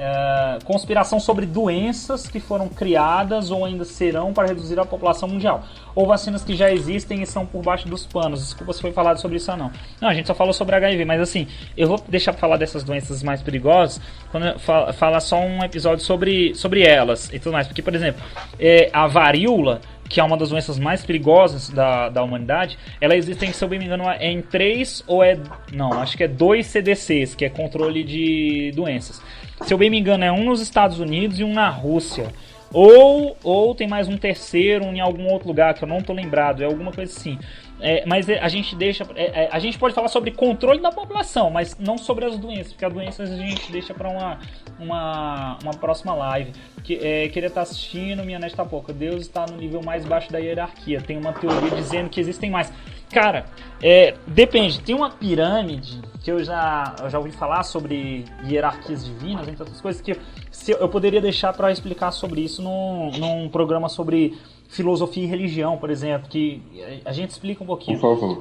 [0.00, 5.64] É, conspiração sobre doenças que foram criadas ou ainda serão para reduzir a população mundial.
[5.92, 8.40] Ou vacinas que já existem e são por baixo dos panos.
[8.40, 9.72] Desculpa se foi falado sobre isso ou não.
[10.00, 12.84] Não, a gente só falou sobre HIV, mas assim, eu vou deixar para falar dessas
[12.84, 17.66] doenças mais perigosas quando fala, fala só um episódio sobre, sobre elas e tudo mais.
[17.66, 18.22] Porque, por exemplo,
[18.60, 23.52] é, a varíola que é uma das doenças mais perigosas da, da humanidade, ela existe,
[23.52, 25.38] se eu bem me engano, é em três ou é.
[25.72, 29.20] Não, acho que é dois CDCs, que é controle de doenças.
[29.62, 32.32] Se eu bem me engano, é um nos Estados Unidos e um na Rússia.
[32.72, 36.62] Ou, ou tem mais um terceiro em algum outro lugar que eu não tô lembrado,
[36.62, 37.38] é alguma coisa assim.
[37.80, 39.06] É, mas é, a gente deixa.
[39.14, 42.72] É, é, a gente pode falar sobre controle da população, mas não sobre as doenças,
[42.72, 44.38] porque as doenças a gente deixa para uma,
[44.78, 46.52] uma, uma próxima live.
[46.82, 48.92] Que, é, queria estar tá assistindo, minha net tá pouca.
[48.92, 51.00] Deus está no nível mais baixo da hierarquia.
[51.00, 52.72] Tem uma teoria dizendo que existem mais.
[53.12, 53.46] Cara,
[53.82, 54.80] é, depende.
[54.80, 59.80] Tem uma pirâmide que eu já, eu já ouvi falar sobre hierarquias divinas, entre outras
[59.80, 60.16] coisas, que
[60.50, 64.38] se, eu poderia deixar para explicar sobre isso num, num programa sobre
[64.68, 66.62] filosofia e religião, por exemplo, que
[67.04, 67.98] a gente explica um pouquinho.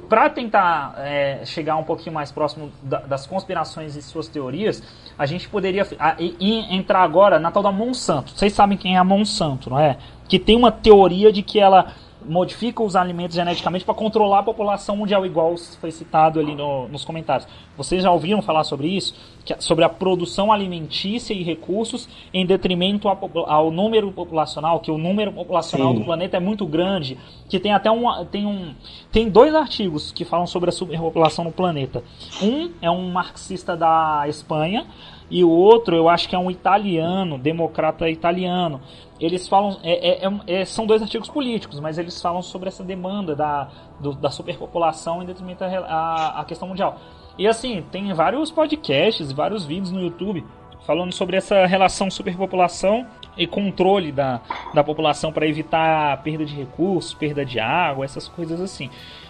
[0.10, 4.84] Para tentar é, chegar um pouquinho mais próximo da, das conspirações e suas teorias,
[5.18, 8.32] a gente poderia a, e, entrar agora na tal da Monsanto.
[8.32, 9.98] Vocês sabem quem é a Monsanto, não é?
[10.28, 11.94] Que tem uma teoria de que ela
[12.28, 17.06] modifica os alimentos geneticamente para controlar a população mundial, igual foi citado ali no, nos
[17.06, 17.48] comentários.
[17.76, 19.16] Vocês já ouviram falar sobre isso?
[19.46, 23.18] Que, sobre a produção alimentícia e recursos em detrimento ao,
[23.48, 26.00] ao número populacional, que o número populacional Sim.
[26.00, 27.18] do planeta é muito grande,
[27.50, 28.74] que tem até um tem um
[29.12, 32.04] tem dois artigos que falam sobre a superpopulação no planeta.
[32.42, 34.86] Um é um marxista da Espanha
[35.30, 38.80] e o outro eu acho que é um italiano, democrata italiano,
[39.20, 39.78] eles falam.
[39.84, 43.68] É, é, é, é, são dois artigos políticos, mas eles falam sobre essa demanda da,
[44.00, 46.98] do, da superpopulação em detrimento à, questão mundial.
[47.38, 50.46] E assim, tem vários podcasts, vários vídeos no YouTube
[50.86, 53.06] falando sobre essa relação superpopulação
[53.36, 54.40] e controle da,
[54.74, 58.90] da população para evitar perda de recursos, perda de água, essas coisas assim.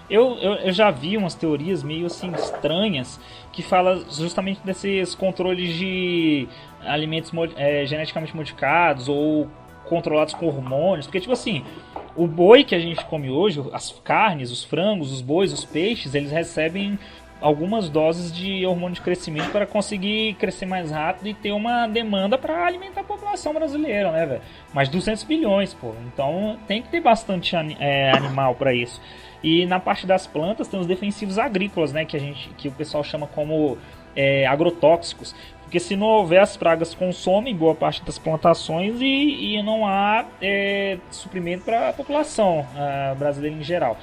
[0.09, 3.19] Eu, eu, eu, já vi umas teorias meio assim estranhas
[3.51, 6.47] que fala justamente desses controles de
[6.81, 9.49] alimentos é, geneticamente modificados ou
[9.85, 11.63] controlados com hormônios, porque tipo assim,
[12.15, 16.13] o boi que a gente come hoje, as carnes, os frangos, os bois, os peixes,
[16.13, 16.97] eles recebem
[17.39, 22.37] algumas doses de hormônio de crescimento para conseguir crescer mais rápido e ter uma demanda
[22.37, 24.41] para alimentar a população brasileira, né, velho?
[24.73, 25.93] Mais 200 bilhões, pô.
[26.07, 28.99] Então tem que ter bastante é, animal para isso.
[29.43, 32.71] E na parte das plantas tem os defensivos agrícolas, né, que a gente que o
[32.71, 33.77] pessoal chama como
[34.15, 35.35] é, agrotóxicos.
[35.63, 40.25] Porque se não houver as pragas consomem boa parte das plantações e, e não há
[40.41, 42.65] é, suprimento para a população
[43.19, 43.97] brasileira em geral.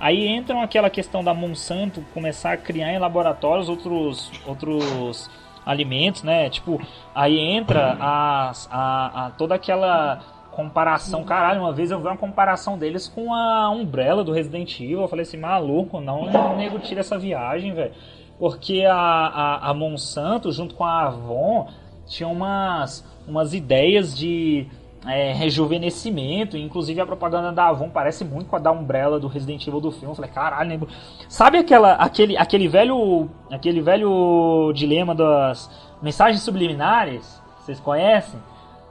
[0.00, 5.28] Aí entram aquela questão da Monsanto começar a criar em laboratórios outros, outros
[5.66, 6.48] alimentos, né?
[6.48, 6.80] Tipo,
[7.14, 11.24] aí entra a, a, a toda aquela comparação.
[11.24, 15.00] Caralho, uma vez eu vi uma comparação deles com a Umbrella do Resident Evil.
[15.02, 17.92] Eu falei assim, maluco, não, o nego tira essa viagem, velho.
[18.38, 21.68] Porque a, a, a Monsanto, junto com a Avon,
[22.06, 24.66] tinha umas, umas ideias de
[25.06, 26.56] é, rejuvenescimento.
[26.56, 29.90] Inclusive a propaganda da Avon parece muito com a da Umbrella do Resident Evil do
[29.90, 30.08] filme.
[30.08, 30.88] Eu falei, caralho, lembro.
[31.28, 33.28] Sabe aquela, aquele, aquele velho.
[33.50, 35.70] Aquele velho dilema das
[36.02, 37.40] mensagens subliminares?
[37.60, 38.40] Vocês conhecem?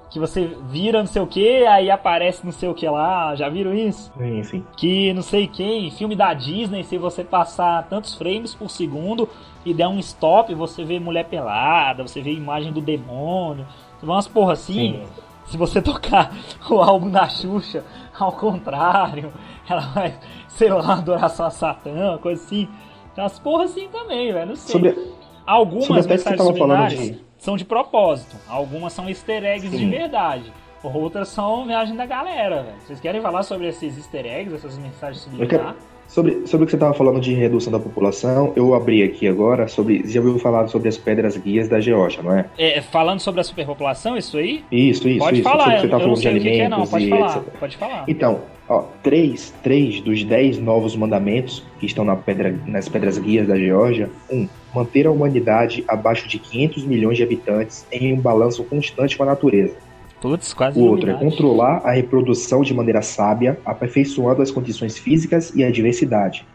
[0.10, 3.48] Que você vira não sei o que, aí aparece não sei o que lá, já
[3.48, 4.12] viram isso?
[4.18, 4.66] Sim, sim.
[4.76, 9.30] Que não sei quem, filme da Disney, se você passar tantos frames por segundo
[9.64, 13.68] e der um stop, você vê mulher pelada, você vê imagem do demônio,
[14.02, 15.04] umas porra assim.
[15.06, 16.32] Sim se você tocar
[16.70, 17.84] o álbum da Xuxa
[18.18, 19.32] ao contrário,
[19.68, 22.68] ela vai, sei lá, adoração a Satã, coisa assim.
[23.12, 24.50] Então as porras assim também, velho.
[24.50, 24.72] Não sei.
[24.72, 25.14] Sobre,
[25.46, 27.29] Algumas sobre mensagens subliminares de...
[27.40, 28.36] são de propósito.
[28.48, 29.78] Algumas são easter eggs Sim.
[29.78, 30.54] de verdade.
[30.84, 32.76] Outras são viagem da galera, velho.
[32.86, 35.76] Vocês querem falar sobre esses easter eggs, essas mensagens subliminares?
[36.08, 39.68] Sobre, sobre o que você estava falando de redução da população, eu abri aqui agora
[39.68, 40.02] sobre.
[40.02, 42.50] Você já ouviu falar sobre as pedras guias da Geórgia, não é?
[42.58, 42.82] é?
[42.82, 44.64] Falando sobre a superpopulação, isso aí?
[44.72, 45.44] Isso, isso, pode isso.
[45.48, 47.60] Falar, sobre o que você tá falando de alimentos que é, não, pode falar, etc.
[47.60, 48.06] Pode falar.
[48.08, 53.48] Então, ó, três, três dos dez novos mandamentos que estão na pedra, nas pedras guias
[53.48, 54.10] da Geórgia.
[54.32, 59.24] Um, manter a humanidade abaixo de 500 milhões de habitantes em um balanço constante com
[59.24, 59.74] a natureza.
[60.22, 65.56] Putz, quase o outro é controlar a reprodução de maneira sábia, aperfeiçoando as condições físicas
[65.56, 66.46] e a diversidade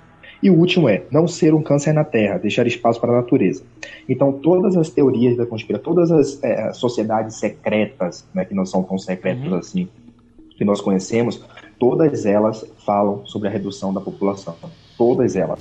[0.45, 3.65] e o último é não ser um câncer na Terra, deixar espaço para a natureza.
[4.07, 8.83] Então, todas as teorias da conspiração, todas as é, sociedades secretas, né, que não são
[8.83, 9.57] tão secretas uhum.
[9.57, 9.89] assim,
[10.51, 11.43] que nós conhecemos,
[11.79, 14.55] todas elas falam sobre a redução da população.
[14.97, 15.61] Todas elas.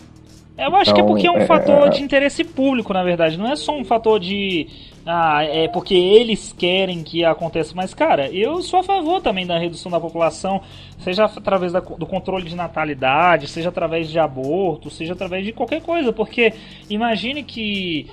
[0.58, 3.04] Eu acho então, que é porque é um é, fator é, de interesse público, na
[3.04, 3.38] verdade.
[3.38, 4.68] Não é só um fator de.
[5.06, 7.74] Ah, é porque eles querem que aconteça.
[7.76, 10.62] Mas, cara, eu sou a favor também da redução da população
[11.04, 15.82] seja através da, do controle de natalidade, seja através de aborto, seja através de qualquer
[15.82, 16.54] coisa, porque
[16.90, 18.08] imagine que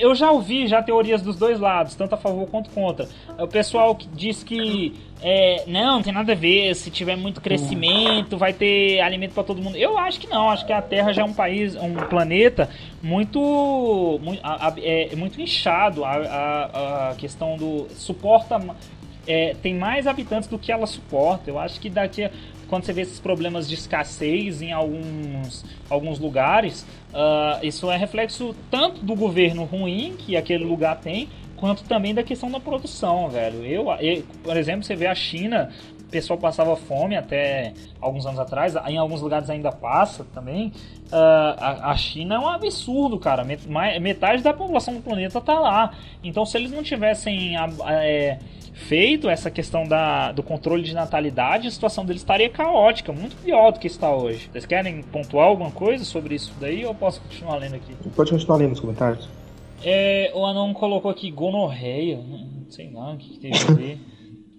[0.00, 3.06] eu já ouvi já teorias dos dois lados, tanto a favor quanto contra.
[3.38, 8.36] O pessoal diz que é, não, não tem nada a ver, se tiver muito crescimento,
[8.36, 9.76] vai ter alimento para todo mundo.
[9.76, 12.68] Eu acho que não, acho que a Terra já é um país, um planeta
[13.04, 14.40] muito muito,
[14.78, 16.04] é, muito inchado.
[16.04, 18.58] A, a, questão do suporta
[19.26, 21.50] é, tem mais habitantes do que ela suporta.
[21.50, 22.30] Eu acho que daqui
[22.66, 28.54] quando você vê esses problemas de escassez em alguns, alguns lugares, uh, isso é reflexo
[28.70, 33.64] tanto do governo ruim que aquele lugar tem, quanto também da questão da produção, velho.
[33.64, 35.70] Eu, eu por exemplo, você vê a China,
[36.06, 40.68] o pessoal passava fome até alguns anos atrás, em alguns lugares ainda passa também.
[41.06, 43.44] Uh, a, a, China é um absurdo, cara.
[44.00, 45.92] Metade da população do planeta tá lá.
[46.22, 48.38] Então, se eles não tivessem a, a, é,
[48.72, 53.72] feito essa questão da, do controle de natalidade, a situação deles estaria caótica, muito pior
[53.72, 54.48] do que está hoje.
[54.52, 57.94] Vocês querem pontuar alguma coisa sobre isso daí ou posso continuar lendo aqui?
[58.14, 59.28] Pode continuar lendo os comentários.
[59.82, 63.98] É, o Anão colocou aqui gonorreia, não sei lá o que, que teve a ver.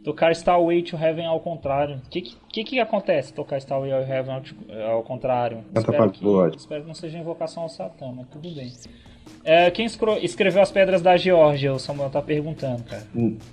[0.05, 1.95] Tocar Starway to Heaven ao contrário.
[1.95, 5.63] O que, que, que acontece tocar Starway to Heaven ao, ao contrário?
[5.75, 8.71] Espero que, espero que não seja invocação ao Satã, mas tudo bem.
[9.43, 9.87] É, quem
[10.21, 11.73] escreveu as pedras da Geórgia?
[11.73, 13.03] O Samuel tá perguntando, cara.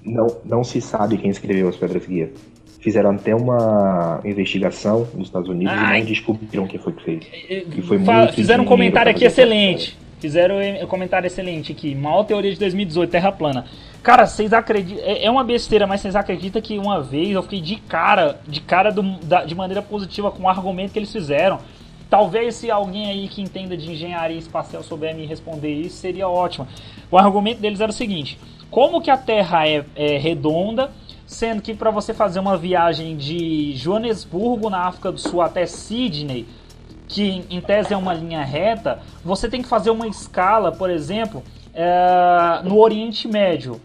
[0.04, 2.30] Não, não se sabe quem escreveu as pedras guia.
[2.80, 5.96] Fizeram até uma investigação nos Estados Unidos Ai.
[5.96, 7.24] e não descobriram quem foi que fez.
[7.24, 7.98] Que foi
[8.34, 9.96] Fizeram um comentário aqui excelente.
[10.22, 11.96] Fizeram um comentário excelente aqui.
[11.96, 13.64] Mal teoria de 2018, Terra plana.
[14.04, 15.04] Cara, vocês acreditam.
[15.04, 18.60] É, é uma besteira, mas vocês acreditam que uma vez eu fiquei de cara, de
[18.60, 21.58] cara do, da, de maneira positiva com o argumento que eles fizeram.
[22.08, 26.68] Talvez se alguém aí que entenda de engenharia espacial souber me responder isso, seria ótimo.
[27.10, 28.38] O argumento deles era o seguinte:
[28.70, 30.92] como que a Terra é, é redonda,
[31.26, 36.46] sendo que para você fazer uma viagem de Joanesburgo, na África do Sul, até Sydney,
[37.12, 41.42] que em tese é uma linha reta, você tem que fazer uma escala, por exemplo,
[41.74, 43.80] é, no Oriente Médio,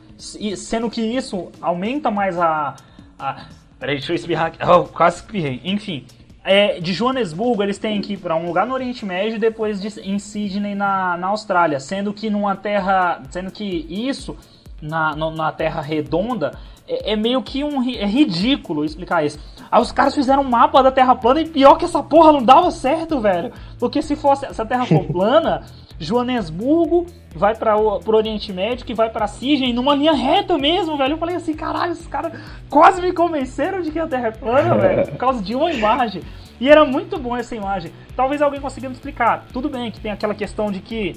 [0.55, 2.75] sendo que isso aumenta mais a.
[3.19, 3.45] a
[3.77, 4.59] peraí, deixa eu espirrar aqui.
[4.65, 5.59] Oh, quase espirrei.
[5.63, 6.05] Enfim,
[6.43, 9.81] é, de Joanesburgo eles têm que ir para um lugar no Oriente Médio e depois
[9.81, 14.37] de, em Sydney na, na Austrália, sendo que numa terra, sendo que isso
[14.81, 16.57] na, na Terra redonda
[16.87, 19.39] é, é meio que um é ridículo explicar isso.
[19.71, 22.41] Aí os caras fizeram um mapa da Terra plana e pior que essa porra não
[22.41, 23.51] dava certo, velho.
[23.79, 25.63] Porque se fosse se a Terra for plana,
[25.99, 31.13] Joanesburgo vai para o Oriente Médio, que vai para Sydney numa linha reta mesmo, velho.
[31.13, 32.33] Eu falei assim, caralho, esses caras
[32.69, 36.21] quase me convenceram de que a Terra é plana, velho, por causa de uma imagem.
[36.59, 37.91] E era muito bom essa imagem.
[38.15, 39.45] Talvez alguém consiga me explicar.
[39.51, 41.15] Tudo bem que tem aquela questão de que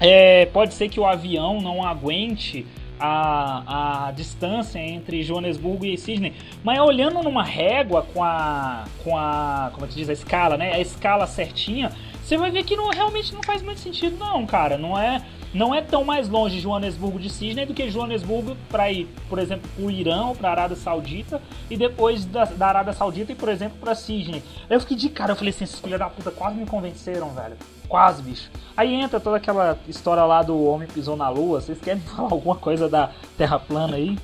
[0.00, 2.66] é, pode ser que o avião não aguente
[2.98, 9.70] a, a distância entre Joanesburgo e Sydney, mas olhando numa régua com a com a
[9.72, 10.72] como é que diz a escala, né?
[10.74, 11.92] A escala certinha,
[12.22, 14.76] você vai ver que não realmente não faz muito sentido não, cara.
[14.76, 15.22] Não é
[15.52, 19.68] não é tão mais longe Joanesburgo de Sydney do que Joanesburgo para ir, por exemplo,
[19.74, 21.40] para o Irã ou para a Arábia Saudita
[21.70, 24.42] e depois da, da Arábia Saudita e, por exemplo, para Sydney.
[24.68, 27.56] Eu fiquei de cara, eu falei assim, esses filhos da puta quase me convenceram, velho.
[27.88, 28.50] Quase, bicho.
[28.76, 31.60] Aí entra toda aquela história lá do homem pisou na lua.
[31.60, 34.18] Vocês querem falar alguma coisa da Terra plana aí?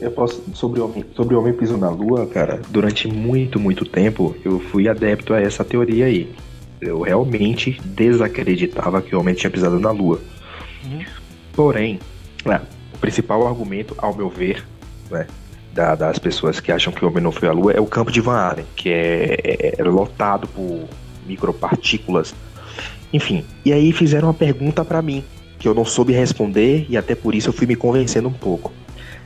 [0.00, 0.42] Eu posso.
[0.54, 4.60] Sobre o homem, sobre o homem pisou na lua, cara, durante muito, muito tempo eu
[4.60, 6.32] fui adepto a essa teoria aí.
[6.80, 10.20] Eu realmente desacreditava que o homem tinha pisado na lua.
[10.84, 11.04] Uhum.
[11.54, 11.98] Porém,
[12.44, 12.60] é,
[12.94, 14.64] o principal argumento, ao meu ver,
[15.10, 15.26] né,
[15.72, 18.10] da, das pessoas que acham que o homem não foi à lua é o campo
[18.10, 20.84] de Van Allen, que é, é, é lotado por
[21.26, 22.34] micropartículas
[23.12, 25.24] enfim, e aí fizeram uma pergunta para mim,
[25.58, 28.72] que eu não soube responder e até por isso eu fui me convencendo um pouco.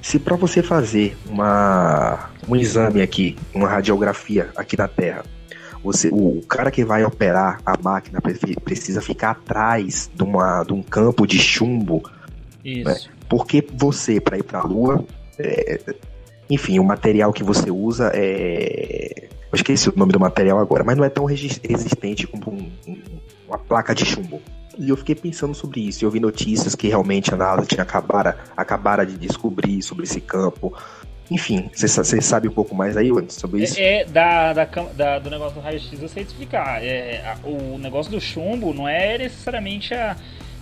[0.02, 5.24] Se para você fazer uma, um exame aqui, uma radiografia aqui na Terra,
[5.82, 8.20] você, o, cara que vai operar a máquina
[8.64, 12.02] precisa ficar atrás de, uma, de um campo de chumbo.
[12.64, 12.84] Isso.
[12.88, 12.96] Né?
[13.28, 15.04] Porque você, para ir para a Lua,
[15.38, 15.80] é,
[16.50, 19.28] enfim, o material que você usa é.
[19.52, 22.70] Eu esqueci o nome do material agora, mas não é tão resistente como um,
[23.50, 24.40] uma placa de chumbo.
[24.78, 26.04] E eu fiquei pensando sobre isso.
[26.04, 30.72] Eu vi notícias que realmente a NASA tinha acabara, acabara de descobrir sobre esse campo.
[31.30, 33.78] Enfim, você sabe um pouco mais aí, sobre isso?
[33.78, 36.82] É, é da, da, da, do negócio do raio-x eu sei te explicar.
[36.82, 40.16] É, a, o negócio do chumbo não é necessariamente a,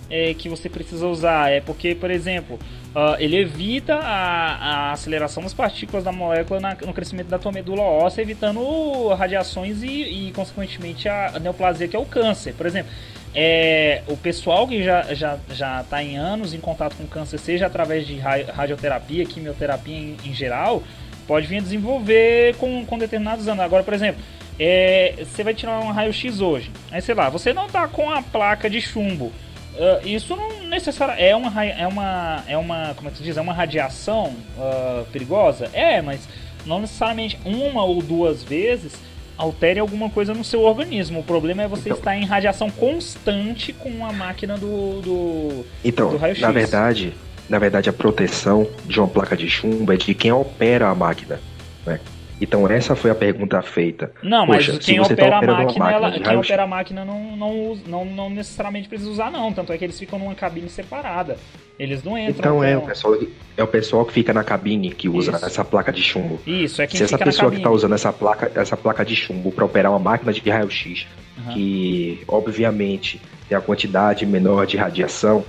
[0.09, 1.51] é, que você precisa usar.
[1.51, 2.59] É porque, por exemplo,
[2.95, 4.55] uh, ele evita a,
[4.89, 9.83] a, aceleração das partículas da molécula na, no crescimento da tua medula óssea, evitando radiações
[9.83, 12.53] e, e consequentemente, a, neoplasia, que é o câncer.
[12.53, 12.91] Por exemplo,
[13.33, 17.67] é, o pessoal que já já já está em anos em contato com câncer, seja
[17.67, 20.83] através de radioterapia, quimioterapia em, em geral,
[21.27, 23.63] pode vir a desenvolver com, com determinados anos.
[23.63, 24.21] Agora, por exemplo,
[24.59, 28.21] é, você vai tirar um raio-x hoje, aí sei lá, você não está com a
[28.21, 29.31] placa de chumbo
[29.79, 33.37] Uh, isso não necessariamente é uma é uma é uma como é que se diz?
[33.37, 35.69] É uma radiação uh, perigosa?
[35.71, 36.27] É mas
[36.65, 38.91] não necessariamente uma ou duas vezes
[39.37, 41.21] altere alguma coisa no seu organismo.
[41.21, 46.09] O problema é você então, estar em radiação constante com a máquina do do, então
[46.09, 46.41] do raio-x.
[46.41, 47.13] na verdade
[47.47, 51.39] na verdade a proteção de uma placa de chumbo é de quem opera a máquina
[51.85, 52.01] né?
[52.41, 54.11] Então essa foi a pergunta feita.
[54.23, 57.05] Não, mas Poxa, quem tá opera tá a máquina, máquina ela, quem opera a máquina
[57.05, 60.69] não, não, não, não necessariamente precisa usar não, tanto é que eles ficam numa cabine
[60.69, 61.37] separada.
[61.77, 62.35] Eles não entram.
[62.37, 63.17] Então é o pessoal
[63.55, 65.45] é o pessoal que fica na cabine que usa Isso.
[65.45, 66.39] essa placa de chumbo.
[66.45, 69.51] Isso, é quem Se essa pessoa que está usando essa placa, essa placa de chumbo
[69.51, 71.53] para operar uma máquina de raio-x, uhum.
[71.53, 75.43] que obviamente tem a quantidade menor de radiação,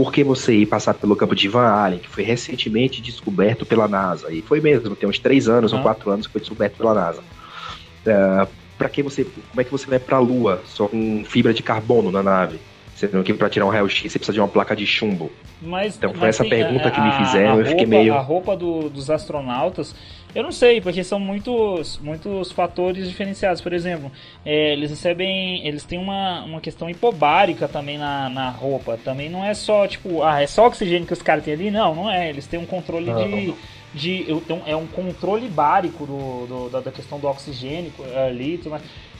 [0.00, 3.86] por que você ir passar pelo campo de Van Allen, que foi recentemente descoberto pela
[3.86, 4.32] NASA?
[4.32, 7.20] E foi mesmo, tem uns três anos ou quatro anos que foi descoberto pela NASA.
[7.20, 8.48] Uh,
[8.78, 11.62] para que você, como é que você vai para a Lua só com fibra de
[11.62, 12.58] carbono na nave?
[13.00, 15.32] Sendo que para tirar um raio-x você precisa de uma placa de chumbo.
[15.62, 18.14] Mas, então foi essa pergunta a, que me fizeram, a, a eu fiquei meio.
[18.14, 19.94] A roupa do, dos astronautas
[20.34, 23.60] eu não sei, porque são muitos, muitos fatores diferenciados.
[23.60, 24.12] Por exemplo,
[24.44, 25.66] é, eles recebem.
[25.66, 28.96] Eles têm uma, uma questão hipobárica também na, na roupa.
[28.96, 31.70] Também não é só, tipo, ah, é só oxigênio que os caras têm ali.
[31.70, 32.28] Não, não é.
[32.28, 33.54] Eles têm um controle de.
[33.92, 37.92] De então, é um controle bárico do, do, da questão do oxigênio
[38.26, 38.60] ali.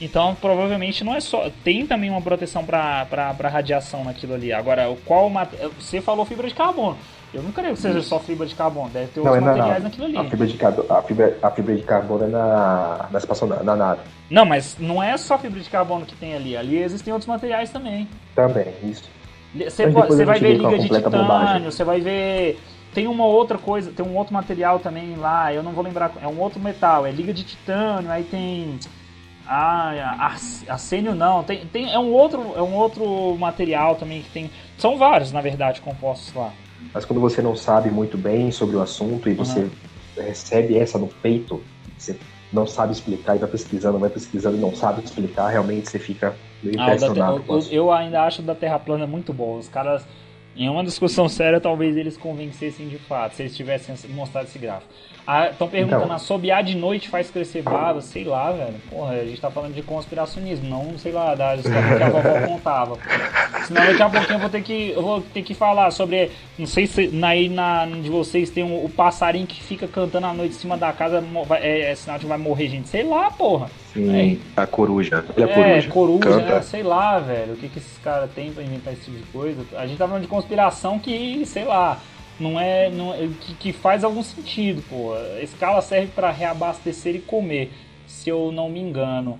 [0.00, 1.50] Então, provavelmente não é só.
[1.64, 4.52] Tem também uma proteção para radiação naquilo ali.
[4.52, 5.30] Agora, qual.
[5.78, 6.96] Você falou fibra de carbono.
[7.32, 10.06] Eu não creio que seja só fibra de carbono, deve ter outros é materiais naquilo
[10.06, 10.16] ali.
[10.16, 10.58] A fibra de,
[10.88, 14.00] a fibra, a fibra de carbono é na, na espaçonave, na nave.
[14.28, 16.56] Não, mas não é só fibra de carbono que tem ali.
[16.56, 18.08] Ali existem outros materiais também.
[18.34, 19.08] Também, isso.
[19.54, 19.86] Você
[20.24, 22.58] vai ver liga de titânio, você vai ver
[22.94, 26.26] tem uma outra coisa, tem um outro material também lá, eu não vou lembrar, é
[26.26, 28.78] um outro metal, é liga de titânio, aí tem
[29.46, 30.34] ah,
[30.68, 34.96] arsênio não, tem, tem é um outro é um outro material também que tem, são
[34.96, 36.52] vários na verdade compostos lá.
[36.92, 39.70] Mas quando você não sabe muito bem sobre o assunto e você uhum.
[40.16, 41.62] recebe essa no peito,
[41.96, 42.16] você
[42.52, 46.34] não sabe explicar e vai pesquisando, vai pesquisando e não sabe explicar, realmente você fica
[46.62, 47.44] meio ah, impressionado.
[47.48, 49.58] eu, eu ainda acho da Terra plana muito bom.
[49.58, 50.04] Os caras
[50.60, 54.92] em uma discussão séria, talvez eles convencessem de fato, se eles tivessem mostrado esse gráfico.
[55.50, 58.00] Estão ah, perguntando, então, assobiar de noite faz crescer barba?
[58.00, 58.74] Sei lá, velho.
[58.90, 62.46] Porra, a gente tá falando de conspiracionismo, não, sei lá, da história que a vovó
[62.46, 62.98] contava.
[63.66, 66.30] Senão daqui a pouquinho eu vou ter que, vou ter que falar sobre.
[66.58, 70.34] Não sei se aí na, de vocês tem um, o passarinho que fica cantando à
[70.34, 71.22] noite em cima da casa,
[71.60, 72.88] é, é sinal de vai morrer gente.
[72.88, 73.70] Sei lá, porra.
[73.92, 74.60] Sim, é.
[74.60, 75.24] a coruja.
[75.36, 76.62] Olha a é, coruja, coruja né?
[76.62, 77.54] sei lá, velho.
[77.54, 79.64] O que, que esses caras têm pra inventar esse tipo de coisa?
[79.76, 81.98] A gente tá falando de conspiração que, sei lá,
[82.40, 82.90] não é.
[82.90, 85.14] Não, é, que, que faz algum sentido, pô.
[85.14, 87.70] A escala serve para reabastecer e comer,
[88.06, 89.38] se eu não me engano.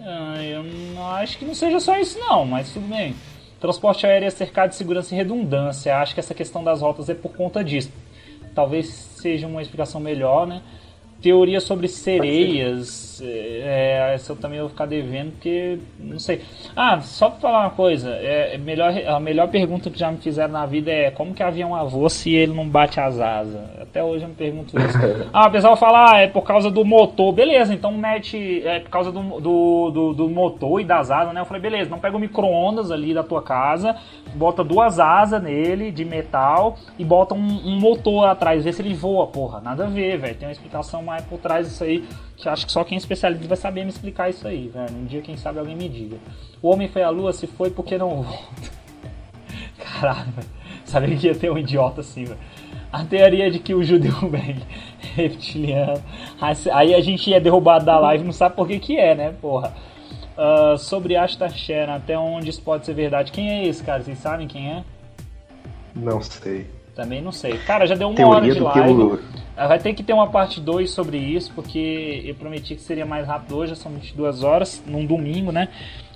[0.00, 3.14] Ah, eu não acho que não seja só isso, não, mas tudo bem.
[3.60, 5.98] Transporte aéreo é cercado de segurança e redundância.
[5.98, 7.92] Acho que essa questão das rotas é por conta disso.
[8.54, 10.62] Talvez seja uma explicação melhor, né?
[11.20, 16.42] Teoria sobre sereias é, essa eu também vou ficar devendo, porque não sei.
[16.76, 20.18] Ah, só pra falar uma coisa, é, é, melhor, a melhor pergunta que já me
[20.18, 23.60] fizeram na vida é como que avião avô se ele não bate as asas?
[23.80, 24.98] Até hoje eu me pergunto isso.
[25.32, 27.32] ah, o pessoal fala, ah, é por causa do motor.
[27.32, 28.62] Beleza, então mete.
[28.66, 31.40] É por causa do, do, do, do motor e das asas, né?
[31.40, 33.96] Eu falei, beleza, não pega o micro-ondas ali da tua casa,
[34.34, 38.94] bota duas asas nele de metal e bota um, um motor atrás, vê se ele
[38.94, 39.60] voa, porra.
[39.60, 40.34] Nada a ver, velho.
[40.34, 42.06] Tem uma explicação mais por trás disso aí
[42.38, 44.94] que acho que só quem é especialista vai saber me explicar isso aí, velho.
[44.94, 46.16] Um dia, quem sabe, alguém me diga.
[46.62, 48.70] O homem foi à lua, se foi, por que não volta?
[49.78, 50.48] Caralho, velho.
[50.84, 52.38] Sabia que ia ter um idiota assim, velho.
[52.92, 54.62] A teoria de que o judeu bem
[55.16, 56.02] reptiliano.
[56.72, 59.74] Aí a gente é derrubado da live, não sabe por que que é, né, porra.
[60.36, 61.50] Uh, sobre Ashtar
[61.92, 63.32] até onde isso pode ser verdade.
[63.32, 64.04] Quem é esse, cara?
[64.04, 64.84] Vocês sabem quem é?
[65.96, 66.77] Não sei.
[66.98, 67.56] Também não sei.
[67.58, 69.20] Cara, já deu uma Teoria hora de live.
[69.56, 73.06] Ah, vai ter que ter uma parte 2 sobre isso, porque eu prometi que seria
[73.06, 75.68] mais rápido hoje, são 22 horas, num domingo, né?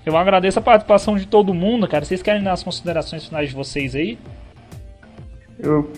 [0.05, 2.05] Eu agradeço a participação de todo mundo, cara.
[2.05, 4.19] Vocês querem dar as considerações finais de vocês aí?
[5.57, 5.89] Eu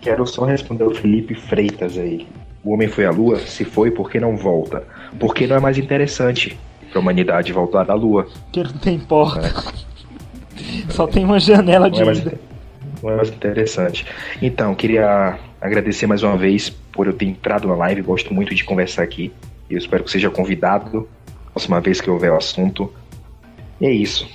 [0.00, 2.28] quero só responder o Felipe Freitas aí.
[2.62, 3.36] O homem foi à lua?
[3.40, 4.84] Se foi, por que não volta?
[5.18, 6.56] Porque não é mais interessante
[6.92, 8.28] pra humanidade voltar à lua.
[8.44, 9.48] Porque não tem porta.
[9.48, 10.92] É.
[10.92, 12.49] Só tem uma janela não de é
[13.02, 14.06] mais interessante.
[14.40, 18.02] Então, queria agradecer mais uma vez por eu ter entrado na live.
[18.02, 19.32] Gosto muito de conversar aqui.
[19.68, 21.08] Eu espero que seja convidado
[21.52, 22.92] próxima vez que houver o assunto.
[23.80, 24.28] E é isso.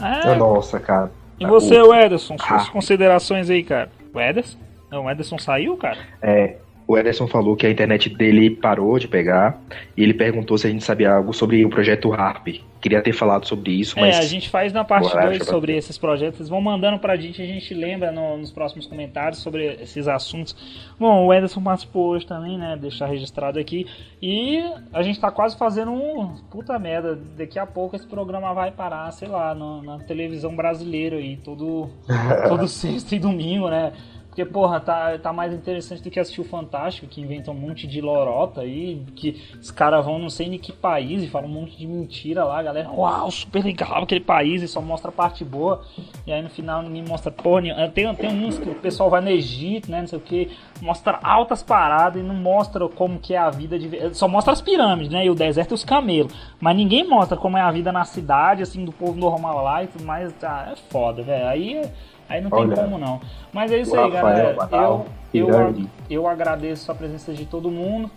[0.00, 0.34] É.
[0.34, 1.10] Nossa, cara.
[1.38, 2.70] E você, o Ederson, suas ah.
[2.70, 3.90] considerações aí, cara?
[4.14, 4.58] O Ederson?
[4.90, 5.98] Não, o Ederson saiu, cara?
[6.20, 9.58] É, o Ederson falou que a internet dele parou de pegar
[9.96, 12.48] e ele perguntou se a gente sabia algo sobre o projeto Harp.
[12.82, 14.16] Queria ter falado sobre isso, mas.
[14.16, 16.40] É, a gente faz na parte 2 sobre esses projetos.
[16.40, 20.56] Eles vão mandando pra gente, a gente lembra no, nos próximos comentários sobre esses assuntos.
[20.98, 22.76] Bom, o Ederson participou hoje também, né?
[22.76, 23.86] Deixar registrado aqui.
[24.20, 24.60] E
[24.92, 26.34] a gente tá quase fazendo um.
[26.50, 31.18] Puta merda, daqui a pouco esse programa vai parar, sei lá, no, na televisão brasileira
[31.18, 31.88] aí, todo,
[32.48, 33.92] todo sexta e domingo, né?
[34.32, 37.86] Porque, porra, tá, tá mais interessante do que assistir o Fantástico, que inventa um monte
[37.86, 41.52] de lorota aí, que os caras vão não sei em que país e falam um
[41.52, 42.90] monte de mentira lá, galera.
[42.90, 45.84] Uau, super legal aquele país e só mostra a parte boa.
[46.26, 47.62] E aí no final ninguém mostra porra.
[47.90, 51.20] Tem, tem uns que o pessoal vai no Egito, né, não sei o que, mostra
[51.22, 54.14] altas paradas e não mostra como que é a vida de.
[54.14, 56.32] Só mostra as pirâmides, né, e o deserto e os camelos.
[56.58, 59.88] Mas ninguém mostra como é a vida na cidade, assim, do povo normal lá e
[59.88, 60.34] tudo mais.
[60.42, 61.46] Ah, é foda, velho.
[61.46, 61.76] Aí.
[61.76, 61.92] É
[62.32, 63.20] Aí não tem como não.
[63.52, 64.56] Mas é isso aí, galera.
[64.72, 68.10] Eu, eu, eu agradeço a presença de todo mundo.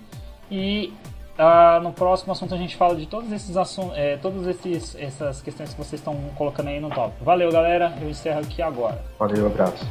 [0.50, 0.94] E
[1.38, 5.42] uh, no próximo assunto a gente fala de todos esses assuntos, é, todas esses, essas
[5.42, 7.14] questões que vocês estão colocando aí no top.
[7.22, 7.94] Valeu, galera.
[8.02, 9.02] Eu encerro aqui agora.
[9.20, 9.86] Valeu, abraço.